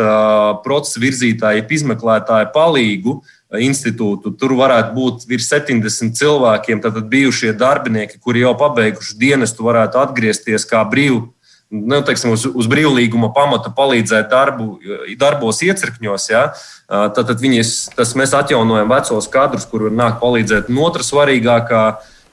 [0.62, 3.16] procesa virzītāju, izmeklētāju palīgu
[3.58, 4.30] institūtu.
[4.38, 10.68] Tur varētu būt virs 70 cilvēkiem, tātad bijušie darbinieki, kuri jau pabeiguši dienestu, varētu atgriezties
[10.70, 11.24] kā brīvi.
[11.72, 14.76] Nu, teiksim, uz, uz brīvlīguma pamata palīdzēt darbu,
[15.18, 16.26] darbos iecirkņos.
[16.28, 16.42] Ja?
[16.86, 20.68] Tad viņas, tas mēs atjaunojam vecos kadrus, kur var nākt palīdzēt.
[20.68, 21.86] Un otra svarīgākā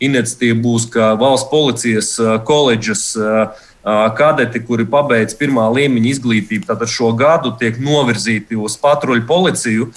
[0.03, 2.11] iniciatīva būs, ka valsts policijas
[2.47, 3.65] koledžas uh,
[4.17, 9.89] kadeti, kuri pabeidz pirmā līmeņa izglītību, tātad šo gadu tiek novirzīti uz patruļu policiju,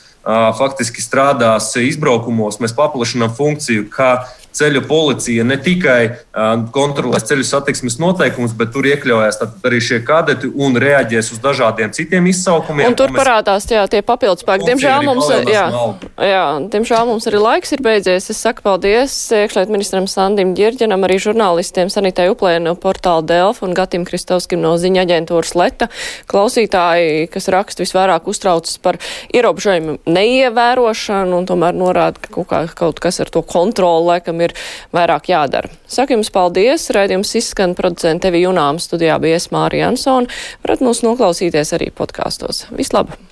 [0.59, 2.61] faktiski strādās izbraukumos.
[2.63, 4.13] Mēs paplašinām funkciju, kā
[4.57, 6.01] ceļu policija ne tikai
[6.75, 12.29] kontrolēs ceļu satiksmes noteikumus, bet tur iekļaujas arī šie kadeti un reaģēs uz dažādiem citiem
[12.31, 12.93] izsaukumiem.
[12.93, 13.23] Un tur un mēs...
[13.23, 14.69] parādās jā, tie papildus spēki.
[14.71, 15.65] Diemžēl mums, jā,
[16.21, 18.31] jā, diemžēl mums arī laiks ir beidzies.
[18.33, 23.77] Es saku paldies iekšliet ministram Sandim Ģirģenam, arī žurnālistiem Sanitai Uplēnu no portāla Delfa un
[23.77, 25.89] Gatim Kristovskim no ziņa aģentūras Leta.
[26.31, 28.99] Klausītāji, kas raksta visvairāk uztraucas par
[29.35, 34.57] ierobežojumu neievērošanu un tomēr norāda, ka kaut, kā, kaut kas ar to kontroli laikam ir
[34.95, 35.73] vairāk jādara.
[35.91, 40.31] Saku jums paldies, raidījums izskan producenta tevi Junām studijā bija Esmāri Jansona.
[40.65, 42.67] Varat mūs noklausīties arī podkāstos.
[42.77, 43.32] Vislabāk!